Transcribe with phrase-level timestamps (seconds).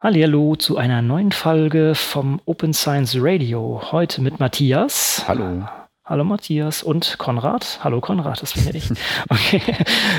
[0.00, 3.82] Hallo zu einer neuen Folge vom Open Science Radio.
[3.90, 5.24] Heute mit Matthias.
[5.26, 5.66] Hallo.
[6.04, 7.80] Hallo Matthias und Konrad.
[7.82, 8.90] Hallo Konrad, das bin ja ich.
[9.28, 9.60] Okay,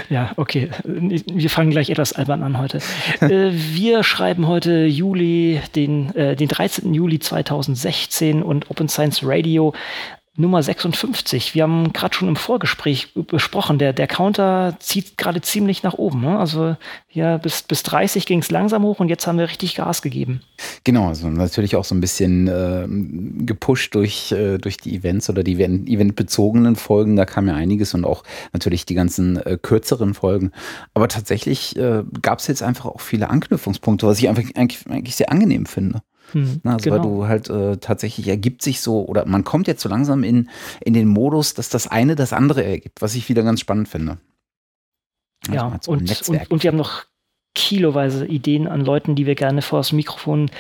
[0.10, 0.70] ja, okay.
[0.84, 2.80] Wir fangen gleich etwas albern an heute.
[3.22, 6.94] Äh, wir schreiben heute Juli, den, äh, den 13.
[6.94, 9.74] Juli 2016 und Open Science Radio
[10.40, 11.54] Nummer 56.
[11.54, 16.22] Wir haben gerade schon im Vorgespräch besprochen, der, der Counter zieht gerade ziemlich nach oben.
[16.22, 16.40] Ne?
[16.40, 16.78] Also
[17.08, 20.42] hier bis, bis 30 ging es langsam hoch und jetzt haben wir richtig Gas gegeben.
[20.86, 22.88] Genau, also natürlich auch so ein bisschen äh,
[23.44, 27.18] gepusht durch, äh, durch die Events oder die eventbezogenen Folgen.
[27.18, 30.52] Da kam ja einiges und auch natürlich die ganzen äh, kürzeren Folgen.
[30.94, 35.18] Aber tatsächlich äh, gab es jetzt einfach auch viele Anknüpfungspunkte, was ich einfach eigentlich, eigentlich
[35.18, 36.02] sehr angenehm finde.
[36.34, 36.96] Hm, also genau.
[36.96, 40.50] weil du halt äh, tatsächlich ergibt sich so, oder man kommt jetzt so langsam in,
[40.82, 44.18] in den Modus, dass das eine das andere ergibt, was ich wieder ganz spannend finde.
[45.48, 47.06] Also ja, so und, und, und wir haben noch
[47.56, 50.52] kiloweise Ideen an Leuten, die wir gerne vor das Mikrofon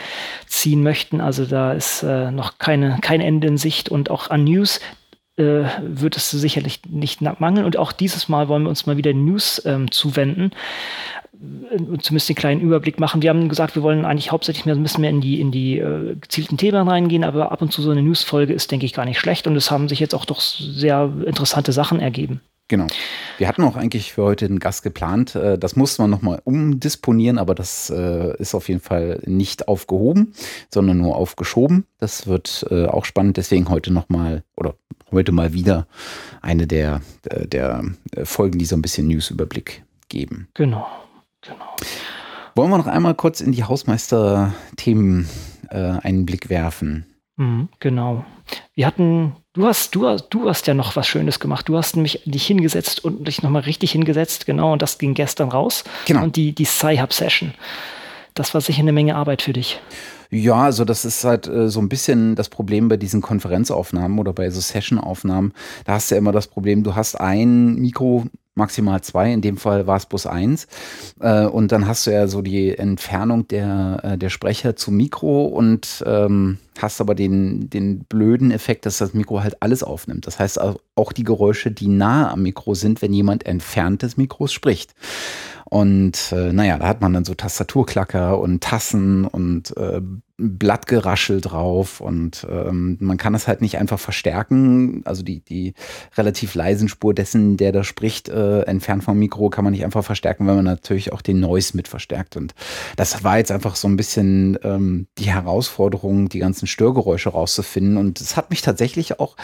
[0.48, 1.22] ziehen möchten.
[1.22, 4.80] Also da ist äh, noch keine, kein Ende in Sicht und auch an News
[5.40, 7.66] äh, wird es sicherlich nicht mangeln.
[7.66, 10.52] Und auch dieses Mal wollen wir uns mal wieder News ähm, zuwenden.
[11.34, 13.22] Äh, zumindest den kleinen Überblick machen.
[13.22, 15.80] Wir haben gesagt, wir wollen eigentlich hauptsächlich mehr, ein bisschen mehr in die, in die
[15.80, 19.06] äh, gezielten Themen reingehen, aber ab und zu so eine Newsfolge ist, denke ich, gar
[19.06, 22.42] nicht schlecht und es haben sich jetzt auch doch sehr interessante Sachen ergeben.
[22.70, 22.88] Genau.
[23.38, 25.36] Wir hatten auch eigentlich für heute einen Gast geplant.
[25.36, 30.34] Äh, das musste man nochmal umdisponieren, aber das äh, ist auf jeden Fall nicht aufgehoben,
[30.74, 31.86] sondern nur aufgeschoben.
[31.98, 33.36] Das wird auch spannend.
[33.36, 34.76] Deswegen heute nochmal oder
[35.12, 35.88] heute mal wieder
[36.42, 37.84] eine der, der
[38.24, 40.48] Folgen, die so ein bisschen Newsüberblick geben.
[40.54, 40.88] Genau.
[41.42, 41.76] Genau.
[42.56, 45.30] Wollen wir noch einmal kurz in die Hausmeister-Themen
[45.70, 47.06] äh, einen Blick werfen?
[47.38, 48.26] Mhm, genau.
[48.74, 51.68] Wir hatten, du hast, du, du hast ja noch was Schönes gemacht.
[51.68, 55.50] Du hast mich dich hingesetzt und dich nochmal richtig hingesetzt, genau, und das ging gestern
[55.50, 55.84] raus.
[56.06, 56.24] Genau.
[56.24, 57.54] Und die, die Sci-Hub-Session.
[58.34, 59.82] Das war sicher eine Menge Arbeit für dich.
[60.32, 64.32] Ja, also das ist halt äh, so ein bisschen das Problem bei diesen Konferenzaufnahmen oder
[64.32, 65.54] bei so Session-Aufnahmen.
[65.86, 68.28] Da hast du ja immer das Problem, du hast ein Mikro
[68.60, 70.68] maximal zwei, in dem Fall war es bloß eins.
[71.20, 75.46] Äh, und dann hast du ja so die Entfernung der, äh, der Sprecher zum Mikro
[75.46, 80.28] und ähm, hast aber den, den blöden Effekt, dass das Mikro halt alles aufnimmt.
[80.28, 84.54] Das heißt auch die Geräusche, die nahe am Mikro sind, wenn jemand entfernt des Mikros
[84.54, 84.94] spricht.
[85.66, 90.02] Und äh, naja, da hat man dann so Tastaturklacker und Tassen und äh,
[90.40, 95.02] Blattgeraschel drauf und ähm, man kann es halt nicht einfach verstärken.
[95.06, 95.74] Also die, die
[96.16, 100.04] relativ leisen Spur dessen, der da spricht, äh, entfernt vom Mikro, kann man nicht einfach
[100.04, 102.38] verstärken, weil man natürlich auch den Noise mit verstärkt.
[102.38, 102.56] Und
[102.96, 107.98] das war jetzt einfach so ein bisschen ähm, die Herausforderung, die ganzen Störgeräusche rauszufinden.
[107.98, 109.36] Und es hat mich tatsächlich auch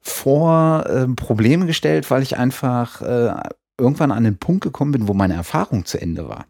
[0.00, 3.34] vor äh, Probleme gestellt, weil ich einfach äh,
[3.78, 6.46] irgendwann an den Punkt gekommen bin, wo meine Erfahrung zu Ende war.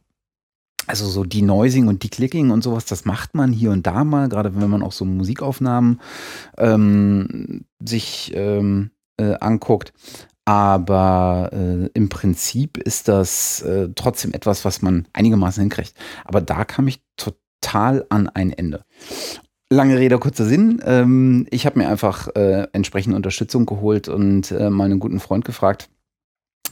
[0.90, 4.02] Also so die Noising und die Clicking und sowas, das macht man hier und da
[4.02, 6.00] mal, gerade wenn man auch so Musikaufnahmen
[6.58, 9.92] ähm, sich ähm, äh, anguckt.
[10.44, 15.94] Aber äh, im Prinzip ist das äh, trotzdem etwas, was man einigermaßen hinkriegt.
[16.24, 18.82] Aber da kam ich total an ein Ende.
[19.72, 20.82] Lange Rede, kurzer Sinn.
[20.84, 25.88] Ähm, ich habe mir einfach äh, entsprechende Unterstützung geholt und äh, meinen guten Freund gefragt,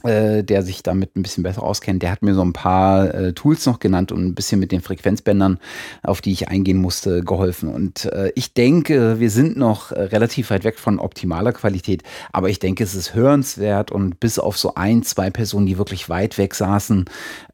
[0.03, 3.33] äh, der sich damit ein bisschen besser auskennt, der hat mir so ein paar äh,
[3.33, 5.59] Tools noch genannt und ein bisschen mit den Frequenzbändern,
[6.03, 7.69] auf die ich eingehen musste, geholfen.
[7.69, 12.49] Und äh, ich denke, wir sind noch äh, relativ weit weg von optimaler Qualität, aber
[12.49, 16.37] ich denke, es ist hörenswert und bis auf so ein, zwei Personen, die wirklich weit
[16.37, 17.05] weg saßen,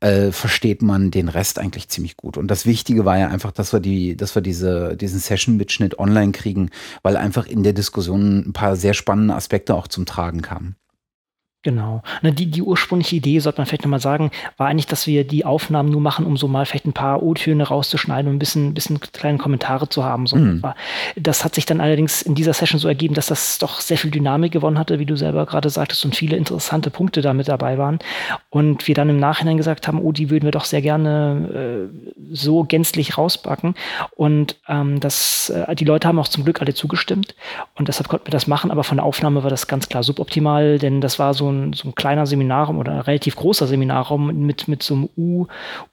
[0.02, 2.38] äh, versteht man den Rest eigentlich ziemlich gut.
[2.38, 6.32] Und das Wichtige war ja einfach, dass wir die, dass wir diese, diesen Session-Mitschnitt online
[6.32, 6.70] kriegen,
[7.02, 10.76] weil einfach in der Diskussion ein paar sehr spannende Aspekte auch zum Tragen kamen.
[11.66, 12.04] Genau.
[12.22, 15.46] Ne, die, die ursprüngliche Idee, sollte man vielleicht nochmal sagen, war eigentlich, dass wir die
[15.46, 19.00] Aufnahmen nur machen, um so mal vielleicht ein paar O-Töne rauszuschneiden und ein bisschen, bisschen
[19.00, 20.28] kleine Kommentare zu haben.
[20.28, 20.62] So mhm.
[21.16, 24.12] Das hat sich dann allerdings in dieser Session so ergeben, dass das doch sehr viel
[24.12, 27.80] Dynamik gewonnen hatte, wie du selber gerade sagtest, und viele interessante Punkte da mit dabei
[27.80, 27.98] waren.
[28.52, 32.16] Und wir dann im Nachhinein gesagt haben, oh, die würden wir doch sehr gerne äh,
[32.32, 33.74] so gänzlich rausbacken.
[34.16, 37.34] Und ähm, das, äh, die Leute haben auch zum Glück alle zugestimmt.
[37.74, 40.78] Und deshalb konnten wir das machen, aber von der Aufnahme war das ganz klar suboptimal,
[40.78, 44.46] denn das war so ein ein, so ein kleiner Seminarraum oder ein relativ großer Seminarraum
[44.46, 45.48] mit, mit so einem U,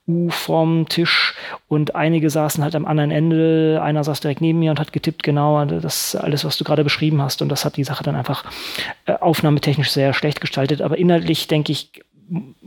[0.07, 1.35] U-Form-Tisch
[1.67, 3.81] und einige saßen halt am anderen Ende.
[3.81, 7.21] Einer saß direkt neben mir und hat getippt, genau, das alles, was du gerade beschrieben
[7.21, 7.41] hast.
[7.41, 8.43] Und das hat die Sache dann einfach
[9.05, 10.81] äh, aufnahmetechnisch sehr schlecht gestaltet.
[10.81, 11.91] Aber inhaltlich, denke ich,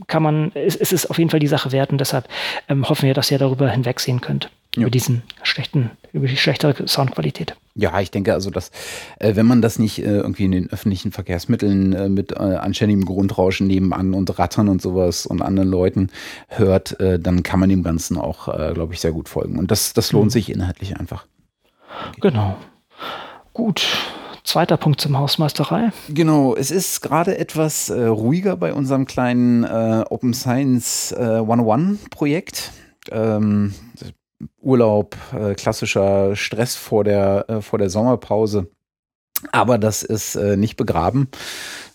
[0.07, 2.29] kann man, es, es ist auf jeden Fall die Sache wert und deshalb
[2.69, 4.51] ähm, hoffen wir, dass ihr darüber hinwegsehen könnt.
[4.77, 4.83] Ja.
[4.83, 7.57] über diesen schlechten, über die schlechtere Soundqualität.
[7.75, 8.71] Ja, ich denke also, dass
[9.19, 13.05] äh, wenn man das nicht äh, irgendwie in den öffentlichen Verkehrsmitteln äh, mit äh, anständigem
[13.05, 16.09] Grundrauschen nebenan und Rattern und sowas und anderen Leuten
[16.49, 19.59] hört, äh, dann kann man dem Ganzen auch, äh, glaube ich, sehr gut folgen.
[19.59, 20.31] Und das, das lohnt mhm.
[20.31, 21.27] sich inhaltlich einfach.
[22.21, 22.57] Genau.
[23.53, 23.87] Gut.
[24.43, 25.91] Zweiter Punkt zum Hausmeisterei.
[26.09, 32.71] Genau, es ist gerade etwas ruhiger bei unserem kleinen Open Science 101 Projekt.
[33.11, 33.75] Ähm,
[34.61, 38.69] Urlaub, äh, klassischer Stress vor der, äh, vor der Sommerpause.
[39.53, 41.29] Aber das ist äh, nicht begraben.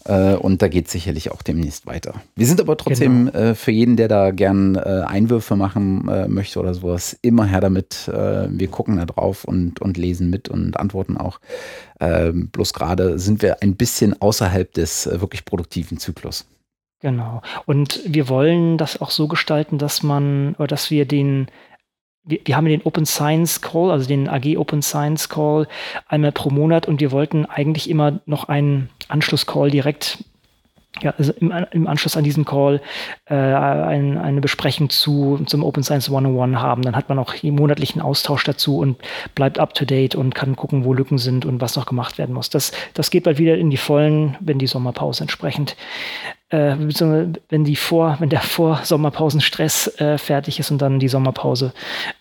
[0.06, 2.16] Äh, und da geht es sicherlich auch demnächst weiter.
[2.36, 3.38] Wir sind aber trotzdem genau.
[3.38, 8.08] Äh, für jeden, der da gern äh, Einwürfe machen möchte oder sowas, immer her damit.
[8.08, 11.40] wir gucken da drauf und, und lesen mit und antworten auch.
[12.00, 16.46] Ähm, bloß gerade sind wir ein bisschen außerhalb des wirklich produktiven Zyklus.
[17.02, 17.42] Genau.
[17.66, 21.48] Und wir wollen das auch so gestalten, dass man, oder dass wir den
[22.24, 25.68] wir, wir haben den Open Science Call, also den AG Open Science Call
[26.08, 30.24] einmal pro Monat und wir wollten eigentlich immer noch einen Anschluss-Call direkt
[31.02, 32.82] ja, also im, im, Anschluss an diesen Call
[33.26, 36.82] äh, ein, eine Besprechung zu, zum Open Science 101 haben.
[36.82, 38.98] Dann hat man auch den monatlichen Austausch dazu und
[39.34, 42.36] bleibt up to date und kann gucken, wo Lücken sind und was noch gemacht werden
[42.36, 42.50] muss.
[42.50, 45.78] Das, das geht bald wieder in die Vollen, wenn die Sommerpause entsprechend,
[46.52, 46.76] äh,
[47.50, 51.74] wenn die vor, wenn der Vor-Sommerpausenstress äh, fertig ist und dann die Sommerpause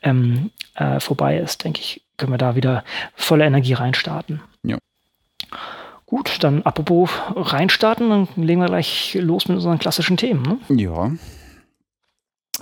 [0.03, 2.85] ähm, äh, vorbei ist, denke ich, können wir da wieder
[3.15, 4.41] volle Energie reinstarten.
[4.63, 4.79] Ja.
[6.07, 10.43] Gut, dann apropos reinstarten, dann legen wir gleich los mit unseren klassischen Themen.
[10.69, 10.77] Ne?
[10.77, 11.13] Ja.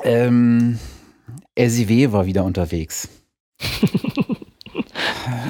[0.03, 0.79] Ähm,
[1.59, 3.09] SIW war wieder unterwegs.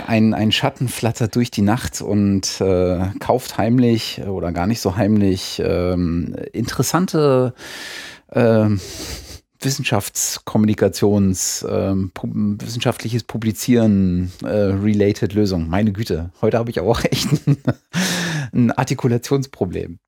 [0.06, 4.96] ein, ein Schatten flattert durch die Nacht und äh, kauft heimlich oder gar nicht so
[4.96, 7.54] heimlich ähm, interessante
[8.28, 8.68] äh,
[9.60, 15.68] Wissenschaftskommunikations, ähm, pu wissenschaftliches Publizieren äh, related Lösung.
[15.68, 17.58] Meine Güte, heute habe ich auch echt ein,
[18.52, 19.98] ein Artikulationsproblem.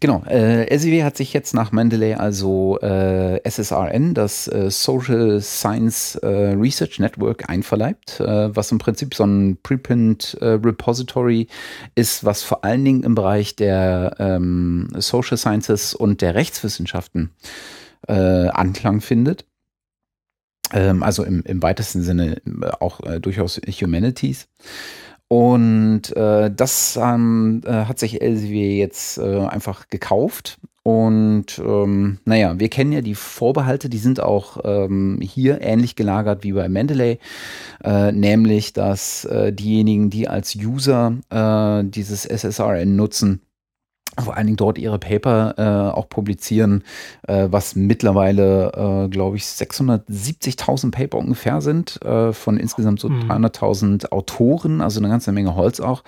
[0.00, 6.16] Genau, äh, SIW hat sich jetzt nach Mendeley also äh, SSRN, das äh, Social Science
[6.16, 11.48] äh, Research Network, einverleibt, äh, was im Prinzip so ein Preprint äh, Repository
[11.94, 17.30] ist, was vor allen Dingen im Bereich der ähm, Social Sciences und der Rechtswissenschaften
[18.06, 19.46] Anklang findet.
[20.74, 22.42] Ähm, also im, im weitesten Sinne
[22.80, 24.46] auch durchaus Humanities.
[25.34, 30.60] Und äh, das ähm, äh, hat sich Elsevier jetzt äh, einfach gekauft.
[30.84, 36.44] Und ähm, naja, wir kennen ja die Vorbehalte, die sind auch ähm, hier ähnlich gelagert
[36.44, 37.18] wie bei Mendeley,
[37.82, 43.40] äh, nämlich dass äh, diejenigen, die als User äh, dieses SSRN nutzen,
[44.22, 46.84] vor allen Dingen dort ihre Paper äh, auch publizieren,
[47.26, 53.30] äh, was mittlerweile, äh, glaube ich, 670.000 Paper ungefähr sind, äh, von insgesamt so mhm.
[53.30, 56.04] 300.000 Autoren, also eine ganze Menge Holz auch,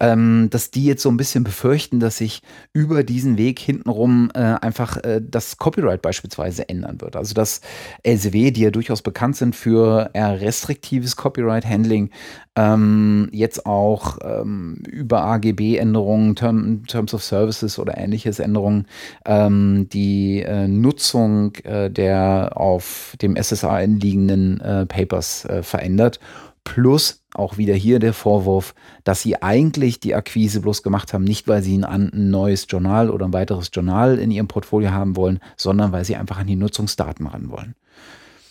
[0.00, 4.38] ähm, dass die jetzt so ein bisschen befürchten, dass sich über diesen Weg hintenrum äh,
[4.38, 7.16] einfach äh, das Copyright beispielsweise ändern wird.
[7.16, 7.60] Also dass
[8.02, 12.10] LCW, die ja durchaus bekannt sind für eher restriktives Copyright-Handling,
[12.54, 18.86] ähm, jetzt auch ähm, über AGB-Änderungen, Term, Terms of Services oder ähnliches Änderungen,
[19.26, 26.20] ähm, die äh, Nutzung äh, der auf dem SSAN liegenden äh, Papers äh, verändert.
[26.64, 31.48] Plus auch wieder hier der Vorwurf, dass sie eigentlich die Akquise bloß gemacht haben, nicht
[31.48, 35.40] weil sie ein, ein neues Journal oder ein weiteres Journal in ihrem Portfolio haben wollen,
[35.56, 37.74] sondern weil sie einfach an die Nutzungsdaten ran wollen.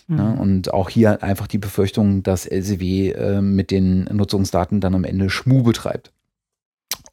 [0.08, 0.24] Ne?
[0.24, 0.40] Mhm.
[0.40, 5.30] Und auch hier einfach die Befürchtung, dass LCW äh, mit den Nutzungsdaten dann am Ende
[5.30, 6.12] Schmu betreibt.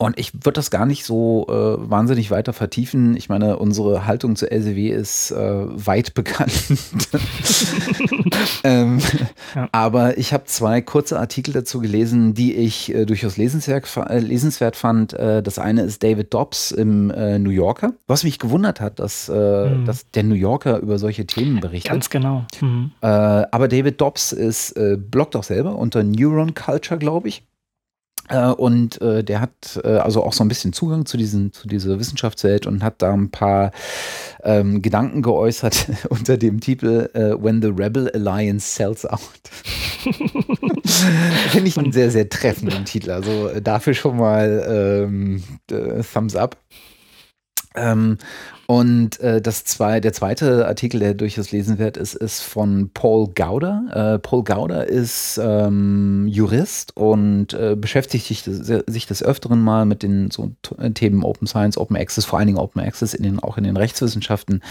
[0.01, 1.53] Und ich würde das gar nicht so äh,
[1.91, 3.17] wahnsinnig weiter vertiefen.
[3.17, 6.53] Ich meine, unsere Haltung zur LCW ist äh, weit bekannt.
[8.63, 9.01] ähm,
[9.57, 9.69] ja.
[9.73, 14.77] Aber ich habe zwei kurze Artikel dazu gelesen, die ich äh, durchaus lesenswert, äh, lesenswert
[14.77, 15.15] fand.
[15.15, 17.93] Äh, das eine ist David Dobbs im äh, New Yorker.
[18.07, 19.85] Was mich gewundert hat, dass, mhm.
[19.85, 21.91] dass der New Yorker über solche Themen berichtet.
[21.91, 22.45] Ganz genau.
[22.61, 22.93] Mhm.
[23.01, 24.75] aber David Dobbs ist,
[25.11, 27.43] bloggt auch selber unter Neuron Culture, glaube ich.
[28.29, 31.67] Äh, und äh, der hat äh, also auch so ein bisschen Zugang zu, diesen, zu
[31.67, 33.73] dieser Wissenschaftswelt und hat da ein paar
[34.43, 39.21] ähm, Gedanken geäußert unter dem Titel äh, When the Rebel Alliance Sells Out.
[41.51, 43.11] Finde ich einen sehr, sehr treffenden Titel.
[43.11, 45.43] Also äh, dafür schon mal ähm,
[46.13, 46.57] Thumbs up.
[47.79, 48.19] Ähm,
[48.67, 54.17] und äh, das zwei, der zweite Artikel, der durchaus lesenswert ist, ist von Paul Gauder.
[54.17, 60.03] Äh, Paul Gauder ist ähm, Jurist und äh, beschäftigt sich, sich des Öfteren mal mit
[60.03, 60.53] den so
[60.95, 63.79] Themen Open Science, Open Access, vor allen Dingen Open Access in den, auch in den
[63.79, 64.63] Rechtswissenschaften.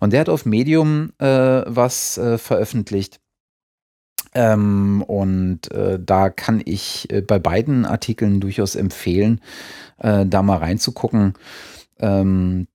[0.00, 1.26] Und der hat auf Medium äh,
[1.66, 3.20] was äh, veröffentlicht
[4.34, 9.40] Ähm, und äh, da kann ich äh, bei beiden Artikeln durchaus empfehlen,
[9.98, 11.34] äh, da mal reinzugucken.
[12.00, 12.68] Ähm,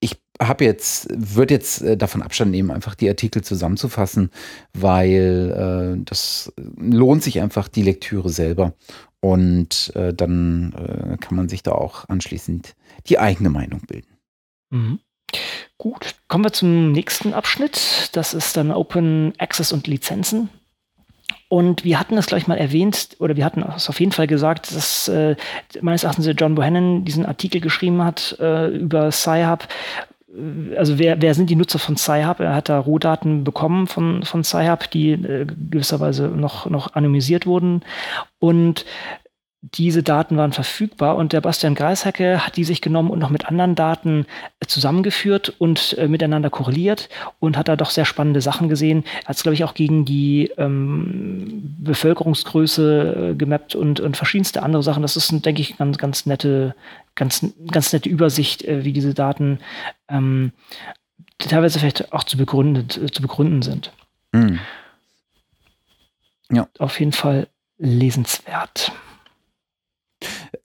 [0.00, 4.30] ich habe jetzt, würde jetzt äh, davon Abstand nehmen, einfach die Artikel zusammenzufassen,
[4.72, 8.74] weil äh, das lohnt sich einfach die Lektüre selber.
[9.20, 12.74] Und äh, dann äh, kann man sich da auch anschließend
[13.06, 14.18] die eigene Meinung bilden.
[14.70, 15.00] Mhm.
[15.78, 18.10] Gut, kommen wir zum nächsten Abschnitt.
[18.12, 20.50] Das ist dann Open Access und Lizenzen.
[21.48, 24.74] Und wir hatten das gleich mal erwähnt, oder wir hatten es auf jeden Fall gesagt,
[24.74, 25.36] dass äh,
[25.80, 29.68] meines Erachtens John Bohannon diesen Artikel geschrieben hat äh, über Sci-Hub.
[30.28, 32.40] Äh, also wer, wer sind die Nutzer von Sci-Hub?
[32.40, 37.82] Er hat da Rohdaten bekommen von, von Sci-Hub, die äh, gewisserweise noch, noch anonymisiert wurden.
[38.40, 38.84] Und
[39.72, 43.46] diese Daten waren verfügbar und der Bastian Greishacke hat die sich genommen und noch mit
[43.46, 44.26] anderen Daten
[44.60, 47.08] äh, zusammengeführt und äh, miteinander korreliert
[47.40, 49.04] und hat da doch sehr spannende Sachen gesehen.
[49.22, 54.62] Er hat es, glaube ich, auch gegen die ähm, Bevölkerungsgröße äh, gemappt und, und verschiedenste
[54.62, 55.02] andere Sachen.
[55.02, 56.74] Das ist, denke ich, ganz, ganz nette,
[57.14, 59.60] ganz, ganz nette Übersicht, äh, wie diese Daten
[60.08, 60.52] ähm,
[61.38, 63.92] teilweise vielleicht auch zu, begründet, äh, zu begründen sind.
[64.32, 64.58] Mhm.
[66.50, 66.68] Ja.
[66.78, 68.92] Auf jeden Fall lesenswert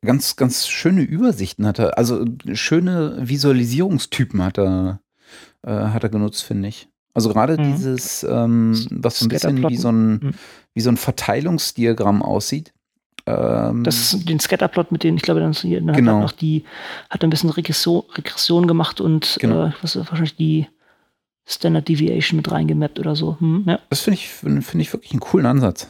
[0.01, 5.00] ganz, ganz schöne Übersichten hat er, also schöne Visualisierungstypen hat er,
[5.63, 6.89] äh, hat er genutzt, finde ich.
[7.13, 7.75] Also gerade mhm.
[7.75, 10.34] dieses, ähm, was so ein bisschen wie so ein, mhm.
[10.74, 12.74] wie so ein Verteilungsdiagramm aussieht.
[13.25, 16.13] Ähm, das ist den Scatterplot, mit denen ich glaube, dann, dann genau.
[16.13, 16.63] hat er noch die,
[17.10, 19.66] hat ein bisschen Regression, Regression gemacht und genau.
[19.66, 20.68] äh, was wahrscheinlich die
[21.46, 23.38] Standard Deviation mit reingemappt oder so.
[23.39, 23.80] Hm, ja.
[23.89, 25.88] Das finde ich, finde find ich wirklich einen coolen Ansatz.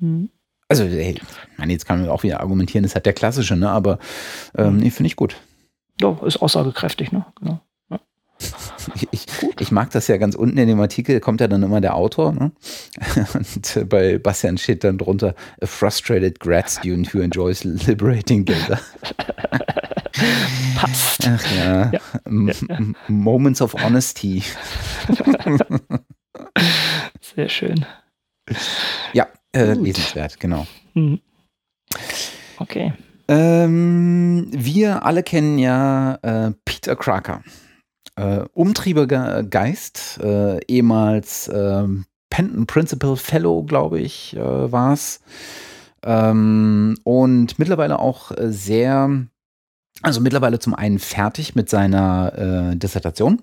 [0.00, 0.28] Mhm.
[0.72, 1.20] Also, hey,
[1.58, 3.70] man, jetzt kann man auch wieder argumentieren, das hat der klassische, ne?
[3.70, 3.98] Aber
[4.56, 5.36] ähm, nee, finde ich gut.
[6.00, 7.26] Ja, ist aussagekräftig, ne?
[7.38, 7.60] Genau.
[7.90, 8.00] Ja.
[9.10, 9.26] Ich,
[9.58, 12.32] ich, mag das ja ganz unten in dem Artikel, kommt ja dann immer der Autor,
[12.32, 12.52] ne?
[13.34, 18.80] Und bei Bastian steht dann drunter, a frustrated grad student who enjoys liberating data.
[20.76, 21.28] Passt.
[21.28, 21.92] Ach ja.
[21.92, 22.00] ja.
[22.26, 22.78] ja.
[23.08, 24.42] Moments of honesty.
[27.20, 27.86] Sehr schön.
[29.12, 30.66] Ja, äh, lesenswert, genau.
[30.94, 31.20] Hm.
[32.58, 32.92] Okay.
[33.28, 37.42] Ähm, wir alle kennen ja äh, Peter Cracker.
[38.16, 41.86] Äh, umtriebiger Geist, äh, ehemals äh,
[42.30, 45.20] Penton Principal Fellow, glaube ich, äh, war es.
[46.04, 49.10] Ähm, und mittlerweile auch äh, sehr,
[50.02, 53.42] also mittlerweile zum einen fertig mit seiner äh, Dissertation.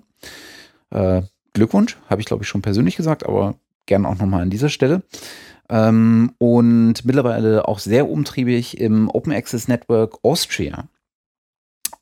[1.52, 3.54] Glückwunsch, habe ich glaube ich schon persönlich gesagt, aber
[3.90, 5.02] gern auch nochmal an dieser Stelle.
[5.68, 10.88] Ähm, und mittlerweile auch sehr umtriebig im Open Access Network Austria.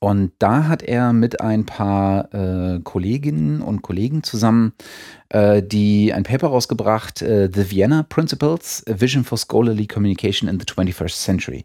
[0.01, 4.75] Und da hat er mit ein paar äh, Kolleginnen und Kollegen zusammen
[5.31, 10.61] äh, die ein Paper rausgebracht, äh, The Vienna Principles, A Vision for Scholarly Communication in
[10.61, 11.65] the 21st Century.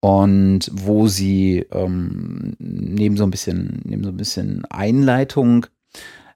[0.00, 5.66] Und wo sie ähm, neben so ein bisschen, neben so ein bisschen Einleitung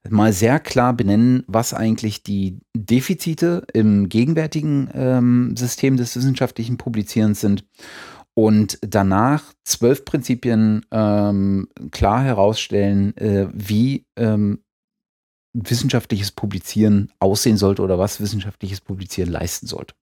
[0.09, 7.41] mal sehr klar benennen, was eigentlich die Defizite im gegenwärtigen ähm, System des wissenschaftlichen Publizierens
[7.41, 7.65] sind
[8.35, 14.65] und danach zwölf Prinzipien ähm, klar herausstellen, äh, wie ähm,
[15.55, 19.95] wissenschaftliches Publizieren aussehen sollte oder was wissenschaftliches Publizieren leisten sollte.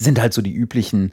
[0.00, 1.10] Sind halt so die üblichen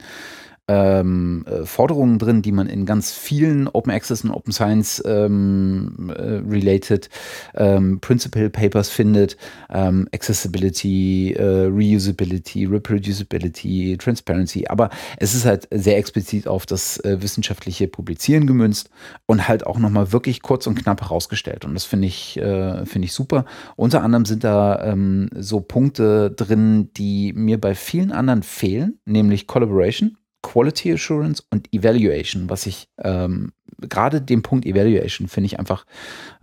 [0.66, 6.10] ähm, äh, Forderungen drin, die man in ganz vielen Open Access und Open Science ähm,
[6.16, 7.10] äh, related
[7.54, 9.36] ähm, Principal Papers findet.
[9.70, 14.66] Ähm, Accessibility, äh, Reusability, Reproducibility, Transparency.
[14.68, 18.88] Aber es ist halt sehr explizit auf das äh, wissenschaftliche Publizieren gemünzt
[19.26, 21.64] und halt auch nochmal wirklich kurz und knapp herausgestellt.
[21.64, 23.44] Und das finde ich, äh, finde ich super.
[23.76, 29.46] Unter anderem sind da ähm, so Punkte drin, die mir bei vielen anderen fehlen, nämlich
[29.46, 35.86] Collaboration Quality Assurance und Evaluation, was ich ähm, gerade den Punkt Evaluation finde ich einfach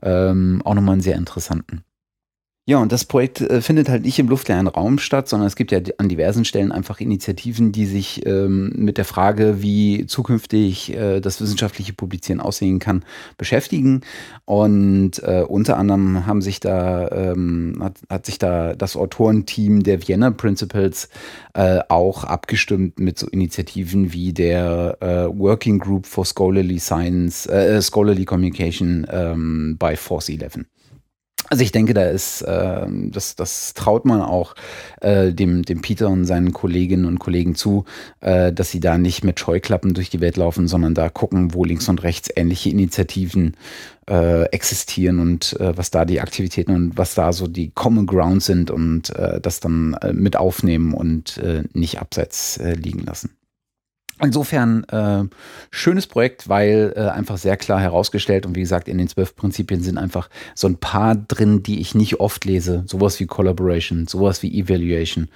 [0.02, 1.84] ähm, auch nochmal einen sehr interessanten.
[2.68, 5.72] Ja, und das Projekt äh, findet halt nicht im luftleeren Raum statt, sondern es gibt
[5.72, 11.22] ja an diversen Stellen einfach Initiativen, die sich ähm, mit der Frage, wie zukünftig äh,
[11.22, 13.04] das wissenschaftliche Publizieren aussehen kann,
[13.36, 14.02] beschäftigen.
[14.46, 20.08] Und äh, unter anderem haben sich da, ähm, hat, hat sich da das Autorenteam der
[20.08, 21.10] Vienna Principles
[21.56, 27.82] äh, auch abgestimmt mit so Initiativen wie der äh, Working Group for Scholarly Science, äh,
[27.82, 30.60] Scholarly Communication ähm, bei Force 11.
[31.52, 34.56] Also ich denke, da ist, äh, das, das traut man auch
[35.02, 37.84] äh, dem, dem Peter und seinen Kolleginnen und Kollegen zu,
[38.22, 41.66] äh, dass sie da nicht mit Scheuklappen durch die Welt laufen, sondern da gucken, wo
[41.66, 43.58] links und rechts ähnliche Initiativen
[44.10, 48.42] äh, existieren und äh, was da die Aktivitäten und was da so die Common Ground
[48.42, 53.32] sind und äh, das dann äh, mit aufnehmen und äh, nicht abseits äh, liegen lassen.
[54.24, 55.24] Insofern äh,
[55.72, 59.82] schönes Projekt, weil äh, einfach sehr klar herausgestellt und wie gesagt, in den zwölf Prinzipien
[59.82, 62.84] sind einfach so ein paar drin, die ich nicht oft lese.
[62.86, 65.30] Sowas wie Collaboration, sowas wie Evaluation,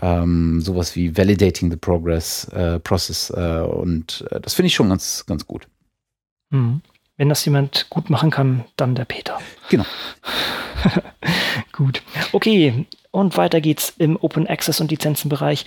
[0.00, 4.90] ähm, sowas wie Validating the Progress äh, Process äh, und äh, das finde ich schon
[4.90, 5.66] ganz, ganz gut.
[6.50, 6.82] Mhm.
[7.16, 9.38] Wenn das jemand gut machen kann, dann der Peter.
[9.70, 9.86] Genau.
[11.72, 12.02] gut.
[12.32, 12.86] Okay,
[13.16, 15.64] und weiter geht's im Open Access und Lizenzenbereich.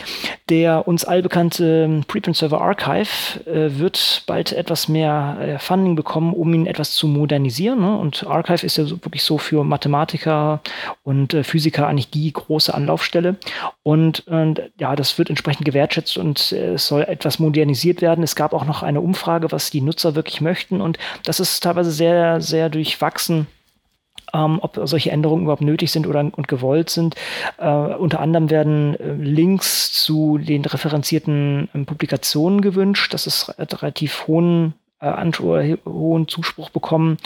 [0.49, 6.33] Der uns allbekannte ähm, Preprint Server Archive äh, wird bald etwas mehr äh, Funding bekommen,
[6.33, 7.79] um ihn etwas zu modernisieren.
[7.79, 7.97] Ne?
[7.97, 10.61] Und Archive ist ja so, wirklich so für Mathematiker
[11.03, 13.37] und äh, Physiker eigentlich die große Anlaufstelle.
[13.81, 18.23] Und, und ja, das wird entsprechend gewertschätzt und äh, es soll etwas modernisiert werden.
[18.23, 20.81] Es gab auch noch eine Umfrage, was die Nutzer wirklich möchten.
[20.81, 23.47] Und das ist teilweise sehr, sehr durchwachsen
[24.33, 27.15] ähm, ob solche Änderungen überhaupt nötig sind oder und gewollt sind.
[27.57, 33.13] Äh, unter anderem werden äh, Links zu den referenzierten äh, Publikationen gewünscht.
[33.13, 37.17] Das ist relativ hohen äh, hohen Zuspruch bekommen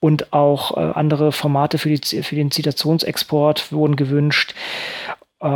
[0.00, 4.54] und auch äh, andere Formate für, die, für den Zitationsexport wurden gewünscht.
[5.40, 5.46] Äh,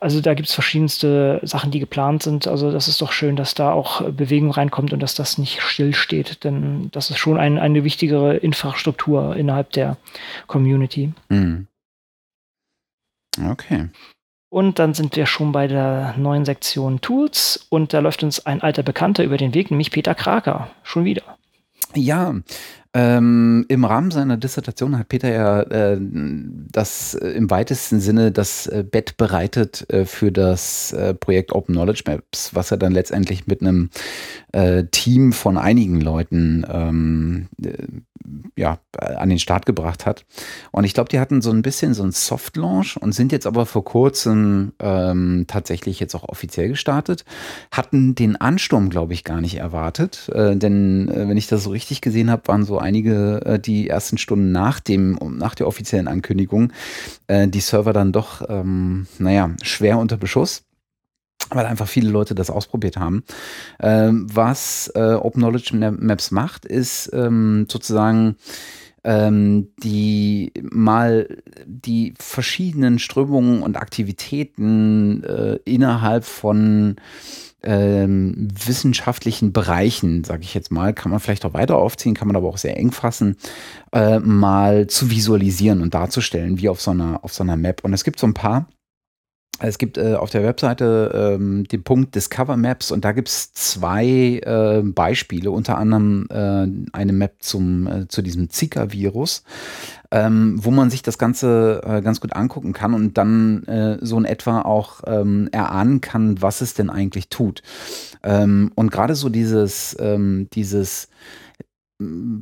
[0.00, 2.46] also da gibt es verschiedenste Sachen, die geplant sind.
[2.46, 6.44] Also das ist doch schön, dass da auch Bewegung reinkommt und dass das nicht stillsteht,
[6.44, 9.96] denn das ist schon ein, eine wichtigere Infrastruktur innerhalb der
[10.46, 11.12] Community.
[11.28, 11.66] Mhm.
[13.50, 13.88] Okay.
[14.48, 18.62] Und dann sind wir schon bei der neuen Sektion Tools und da läuft uns ein
[18.62, 20.70] alter Bekannter über den Weg, nämlich Peter Kraker.
[20.84, 21.22] Schon wieder.
[21.96, 22.34] Ja,
[22.96, 28.68] ähm, Im Rahmen seiner Dissertation hat Peter ja äh, das äh, im weitesten Sinne das
[28.68, 33.48] äh, Bett bereitet äh, für das äh, Projekt Open Knowledge Maps, was er dann letztendlich
[33.48, 33.90] mit einem
[34.52, 37.48] äh, Team von einigen Leuten ähm,
[38.56, 40.24] ja, an den Start gebracht hat.
[40.70, 43.66] Und ich glaube, die hatten so ein bisschen so ein Soft-Launch und sind jetzt aber
[43.66, 47.24] vor kurzem ähm, tatsächlich jetzt auch offiziell gestartet.
[47.70, 50.28] Hatten den Ansturm, glaube ich, gar nicht erwartet.
[50.34, 53.88] Äh, denn äh, wenn ich das so richtig gesehen habe, waren so einige äh, die
[53.88, 56.72] ersten Stunden nach dem, nach der offiziellen Ankündigung,
[57.26, 60.62] äh, die Server dann doch, ähm, naja, schwer unter Beschuss
[61.50, 63.24] weil einfach viele Leute das ausprobiert haben.
[63.80, 68.36] Ähm, was äh, Open Knowledge Maps macht, ist ähm, sozusagen
[69.04, 71.28] ähm, die mal
[71.66, 76.96] die verschiedenen Strömungen und Aktivitäten äh, innerhalb von
[77.62, 82.36] ähm, wissenschaftlichen Bereichen, sage ich jetzt mal, kann man vielleicht auch weiter aufziehen, kann man
[82.36, 83.36] aber auch sehr eng fassen,
[83.92, 87.82] äh, mal zu visualisieren und darzustellen, wie auf so einer auf so einer Map.
[87.84, 88.68] Und es gibt so ein paar
[89.60, 93.52] es gibt äh, auf der Webseite ähm, den Punkt Discover Maps und da gibt es
[93.52, 99.44] zwei äh, Beispiele, unter anderem äh, eine Map zum, äh, zu diesem Zika-Virus,
[100.10, 104.18] ähm, wo man sich das Ganze äh, ganz gut angucken kann und dann äh, so
[104.18, 107.62] in etwa auch ähm, erahnen kann, was es denn eigentlich tut.
[108.22, 111.08] Ähm, und gerade so dieses, ähm, dieses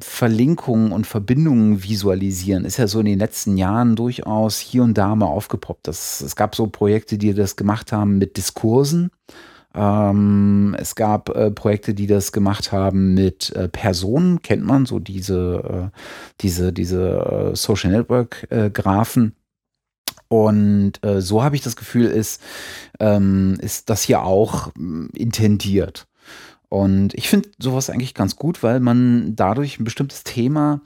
[0.01, 5.15] Verlinkungen und Verbindungen visualisieren ist ja so in den letzten Jahren durchaus hier und da
[5.15, 5.89] mal aufgepoppt.
[5.89, 9.11] Das, es gab so Projekte, die das gemacht haben mit Diskursen.
[9.75, 14.99] Ähm, es gab äh, Projekte, die das gemacht haben mit äh, Personen, kennt man so
[14.99, 15.99] diese, äh,
[16.41, 18.71] diese, diese äh, Social Network äh.
[20.29, 22.41] Und äh, so habe ich das Gefühl, ist,
[23.01, 24.73] ähm, ist das hier auch
[25.15, 26.07] intendiert.
[26.73, 30.81] Und ich finde sowas eigentlich ganz gut, weil man dadurch ein bestimmtes Thema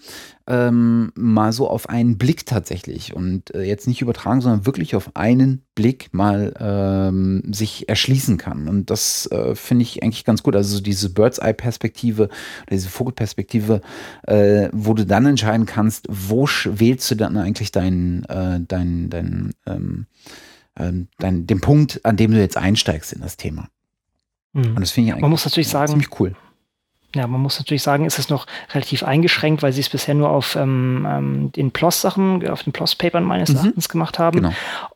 [0.48, 5.14] ähm, mal so auf einen Blick tatsächlich und äh, jetzt nicht übertragen, sondern wirklich auf
[5.14, 8.66] einen Blick mal ähm, sich erschließen kann.
[8.66, 10.56] Und das äh, finde ich eigentlich ganz gut.
[10.56, 12.30] Also diese Bird's-Eye-Perspektive,
[12.68, 13.80] diese Vogelperspektive,
[14.26, 19.52] äh, wo du dann entscheiden kannst, wo wählst du dann eigentlich deinen, äh, dein, dein,
[19.66, 20.06] ähm,
[20.76, 23.68] ähm, dein, den Punkt, an dem du jetzt einsteigst in das Thema.
[24.56, 24.76] Mhm.
[24.76, 26.34] Und das finde ich eigentlich man muss natürlich sagen, ziemlich cool.
[27.14, 30.28] Ja, man muss natürlich sagen, ist es noch relativ eingeschränkt, weil sie es bisher nur
[30.28, 33.56] auf ähm, ähm den PLOS-Sachen, auf den PLOS-Papern meines mhm.
[33.56, 34.38] Erachtens gemacht haben.
[34.38, 34.52] Genau.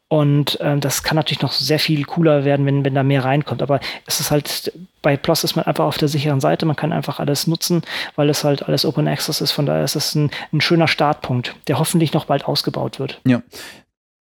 [0.09, 3.62] Und ähm, das kann natürlich noch sehr viel cooler werden, wenn, wenn da mehr reinkommt.
[3.62, 6.66] Aber es ist halt, bei PLOS ist man einfach auf der sicheren Seite.
[6.66, 7.83] Man kann einfach alles nutzen,
[8.16, 9.53] weil es halt alles Open Access ist.
[9.53, 13.20] Von daher ist es ein, ein schöner Startpunkt, der hoffentlich noch bald ausgebaut wird.
[13.25, 13.40] Ja.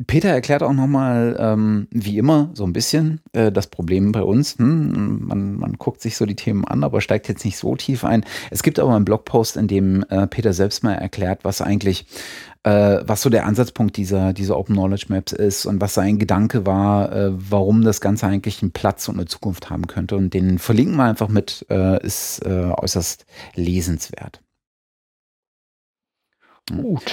[0.08, 4.58] Peter erklärt auch nochmal, ähm, wie immer, so ein bisschen äh, das Problem bei uns.
[4.58, 8.06] Hm, man, man guckt sich so die Themen an, aber steigt jetzt nicht so tief
[8.06, 8.24] ein.
[8.50, 12.06] Es gibt aber einen Blogpost, in dem äh, Peter selbst mal erklärt, was eigentlich,
[12.64, 16.66] äh, was so der Ansatzpunkt dieser, dieser Open Knowledge Maps ist und was sein Gedanke
[16.66, 20.16] war, äh, warum das Ganze eigentlich einen Platz und eine Zukunft haben könnte.
[20.16, 24.42] Und den verlinken wir einfach mit, äh, ist äh, äußerst lesenswert.
[26.72, 27.12] Gut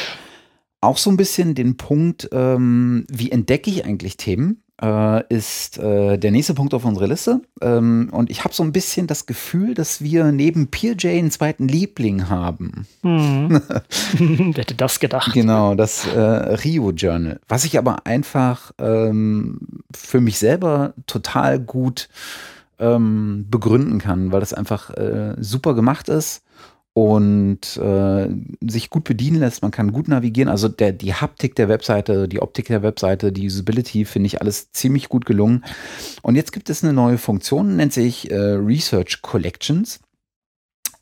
[0.87, 6.19] auch so ein bisschen den Punkt, ähm, wie entdecke ich eigentlich Themen, äh, ist äh,
[6.19, 7.41] der nächste Punkt auf unserer Liste.
[7.61, 11.69] Ähm, und ich habe so ein bisschen das Gefühl, dass wir neben PeerJ einen zweiten
[11.69, 12.87] Liebling haben.
[13.03, 13.61] Hm.
[14.19, 15.33] Wer hätte das gedacht?
[15.33, 17.41] Genau, das äh, Rio Journal.
[17.49, 19.59] Was ich aber einfach ähm,
[19.95, 22.09] für mich selber total gut
[22.79, 26.43] ähm, begründen kann, weil das einfach äh, super gemacht ist
[26.97, 28.29] und äh,
[28.67, 29.61] sich gut bedienen lässt.
[29.61, 30.49] Man kann gut navigieren.
[30.49, 34.73] Also der, die Haptik der Webseite, die Optik der Webseite, die Usability finde ich alles
[34.73, 35.63] ziemlich gut gelungen.
[36.23, 40.01] Und jetzt gibt es eine neue Funktion, nennt sich äh, Research Collections.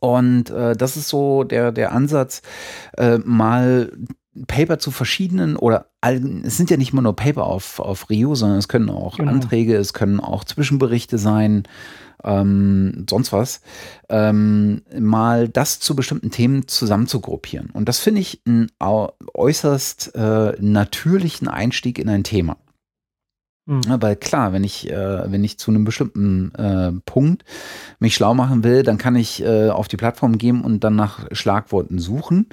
[0.00, 2.42] Und äh, das ist so der, der Ansatz,
[2.98, 3.92] äh, mal
[4.48, 8.58] Paper zu verschiedenen oder es sind ja nicht immer nur Paper auf, auf Rio, sondern
[8.58, 9.30] es können auch genau.
[9.30, 11.68] Anträge, es können auch Zwischenberichte sein,
[12.24, 13.60] ähm, sonst was,
[14.08, 17.70] ähm, mal das zu bestimmten Themen zusammenzugruppieren.
[17.70, 22.56] Und das finde ich einen äußerst äh, natürlichen Einstieg in ein Thema.
[23.66, 23.82] Mhm.
[23.86, 27.44] Ja, weil klar, wenn ich, äh, wenn ich zu einem bestimmten äh, Punkt
[27.98, 31.26] mich schlau machen will, dann kann ich äh, auf die Plattform gehen und dann nach
[31.32, 32.48] Schlagworten suchen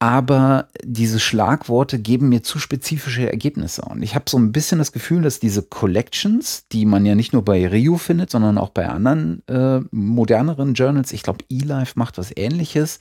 [0.00, 3.82] aber diese Schlagworte geben mir zu spezifische Ergebnisse.
[3.82, 7.34] Und ich habe so ein bisschen das Gefühl, dass diese Collections, die man ja nicht
[7.34, 12.16] nur bei Rio findet, sondern auch bei anderen äh, moderneren Journals, ich glaube, eLife macht
[12.16, 12.98] was ähnliches,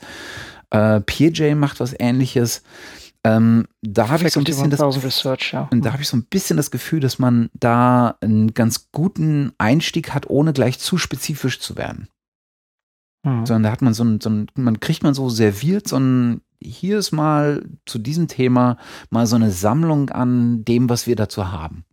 [0.72, 2.64] äh, PeerJ macht was ähnliches.
[3.24, 5.70] Ähm, da habe ich so ein bisschen das, Research, ja.
[5.72, 10.14] da habe ich so ein bisschen das Gefühl, dass man da einen ganz guten Einstieg
[10.14, 12.10] hat, ohne gleich zu spezifisch zu werden.
[13.24, 13.46] Mhm.
[13.46, 16.42] Sondern da hat man so ein, so ein, man kriegt man so serviert so ein
[16.62, 18.78] hier ist mal zu diesem Thema
[19.10, 21.86] mal so eine Sammlung an dem, was wir dazu haben.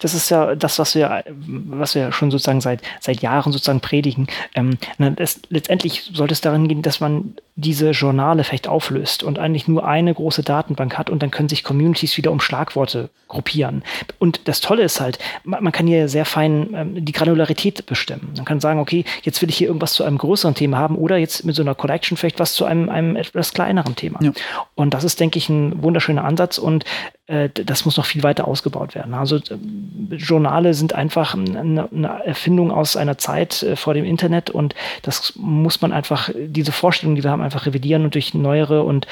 [0.00, 4.26] Das ist ja das, was wir, was wir schon sozusagen seit, seit Jahren sozusagen predigen.
[4.54, 4.76] Ähm,
[5.16, 9.86] das, letztendlich sollte es darin gehen, dass man diese Journale vielleicht auflöst und eigentlich nur
[9.86, 13.82] eine große Datenbank hat und dann können sich Communities wieder um Schlagworte gruppieren.
[14.18, 18.32] Und das Tolle ist halt, man, man kann hier sehr fein ähm, die Granularität bestimmen.
[18.36, 21.16] Man kann sagen, okay, jetzt will ich hier irgendwas zu einem größeren Thema haben oder
[21.18, 24.18] jetzt mit so einer Collection vielleicht was zu einem, einem etwas kleineren Thema.
[24.22, 24.32] Ja.
[24.74, 26.84] Und das ist, denke ich, ein wunderschöner Ansatz und
[27.26, 29.14] äh, das muss noch viel weiter ausgebaut werden.
[29.14, 34.50] Also äh, Journale sind einfach eine, eine Erfindung aus einer Zeit äh, vor dem Internet
[34.50, 38.82] und das muss man einfach, diese Vorstellung, die wir haben, einfach revidieren und durch neuere
[38.82, 39.06] und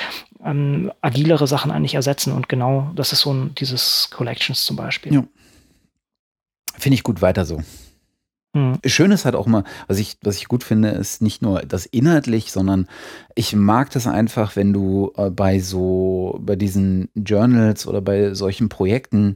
[0.45, 2.33] ähm, agilere Sachen eigentlich ersetzen.
[2.33, 5.12] Und genau das ist so ein, dieses Collections zum Beispiel.
[5.12, 5.25] Ja.
[6.79, 7.62] Finde ich gut weiter so.
[8.53, 8.79] Mhm.
[8.85, 11.87] Schön ist halt auch mal, was ich, was ich gut finde, ist nicht nur das
[11.87, 12.88] inhaltlich, sondern
[13.35, 18.69] ich mag das einfach, wenn du äh, bei so, bei diesen Journals oder bei solchen
[18.69, 19.35] Projekten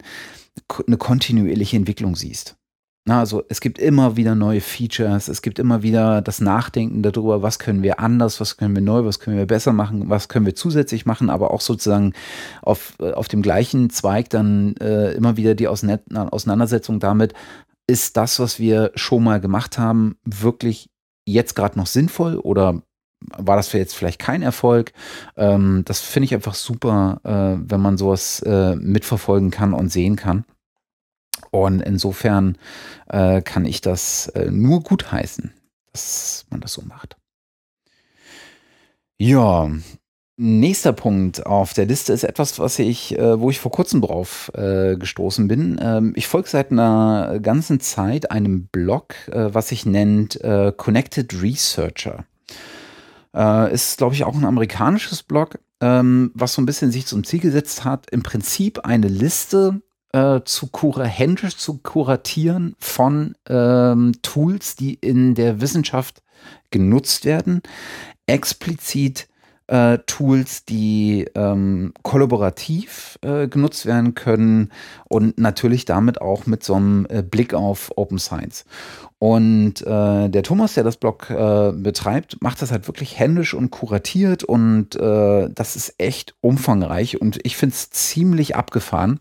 [0.87, 2.57] eine kontinuierliche Entwicklung siehst.
[3.07, 7.59] Also es gibt immer wieder neue Features, es gibt immer wieder das Nachdenken darüber, was
[7.59, 10.55] können wir anders, was können wir neu, was können wir besser machen, was können wir
[10.55, 12.15] zusätzlich machen, aber auch sozusagen
[12.63, 17.35] auf, äh, auf dem gleichen Zweig dann äh, immer wieder die Auseinandersetzung damit,
[17.87, 20.89] ist das, was wir schon mal gemacht haben, wirklich
[21.27, 22.81] jetzt gerade noch sinnvoll oder
[23.37, 24.93] war das für jetzt vielleicht kein Erfolg?
[25.37, 30.17] Ähm, das finde ich einfach super, äh, wenn man sowas äh, mitverfolgen kann und sehen
[30.17, 30.45] kann.
[31.55, 32.59] Und insofern
[33.07, 35.53] äh, kann ich das äh, nur gut heißen,
[35.93, 37.17] dass man das so macht.
[39.19, 39.71] Ja,
[40.37, 44.51] Nächster Punkt auf der Liste ist etwas, was ich, äh, wo ich vor kurzem drauf
[44.57, 45.79] äh, gestoßen bin.
[45.81, 51.41] Ähm, ich folge seit einer ganzen Zeit einem Blog, äh, was sich nennt äh, Connected
[51.41, 52.25] Researcher.
[53.73, 57.41] Ist, glaube ich, auch ein amerikanisches Blog, ähm, was so ein bisschen sich zum Ziel
[57.41, 59.83] gesetzt hat, im Prinzip eine Liste
[60.15, 60.71] äh, zu
[61.03, 66.23] händisch zu kuratieren von ähm, Tools, die in der Wissenschaft
[66.71, 67.63] genutzt werden,
[68.27, 69.27] explizit
[69.67, 74.71] äh, Tools, die ähm, kollaborativ äh, genutzt werden können
[75.09, 78.67] und natürlich damit auch mit so einem äh, Blick auf Open Science.
[79.19, 83.71] Und äh, der Thomas, der das Blog äh, betreibt, macht das halt wirklich händisch und
[83.71, 89.19] kuratiert und das ist echt umfangreich und ich finde es ziemlich abgefahren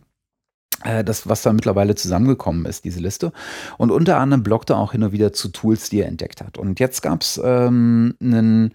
[1.03, 3.31] das, was da mittlerweile zusammengekommen ist, diese Liste.
[3.77, 6.57] Und unter anderem bloggt er auch hin und wieder zu Tools, die er entdeckt hat.
[6.57, 8.73] Und jetzt gab es ähm, einen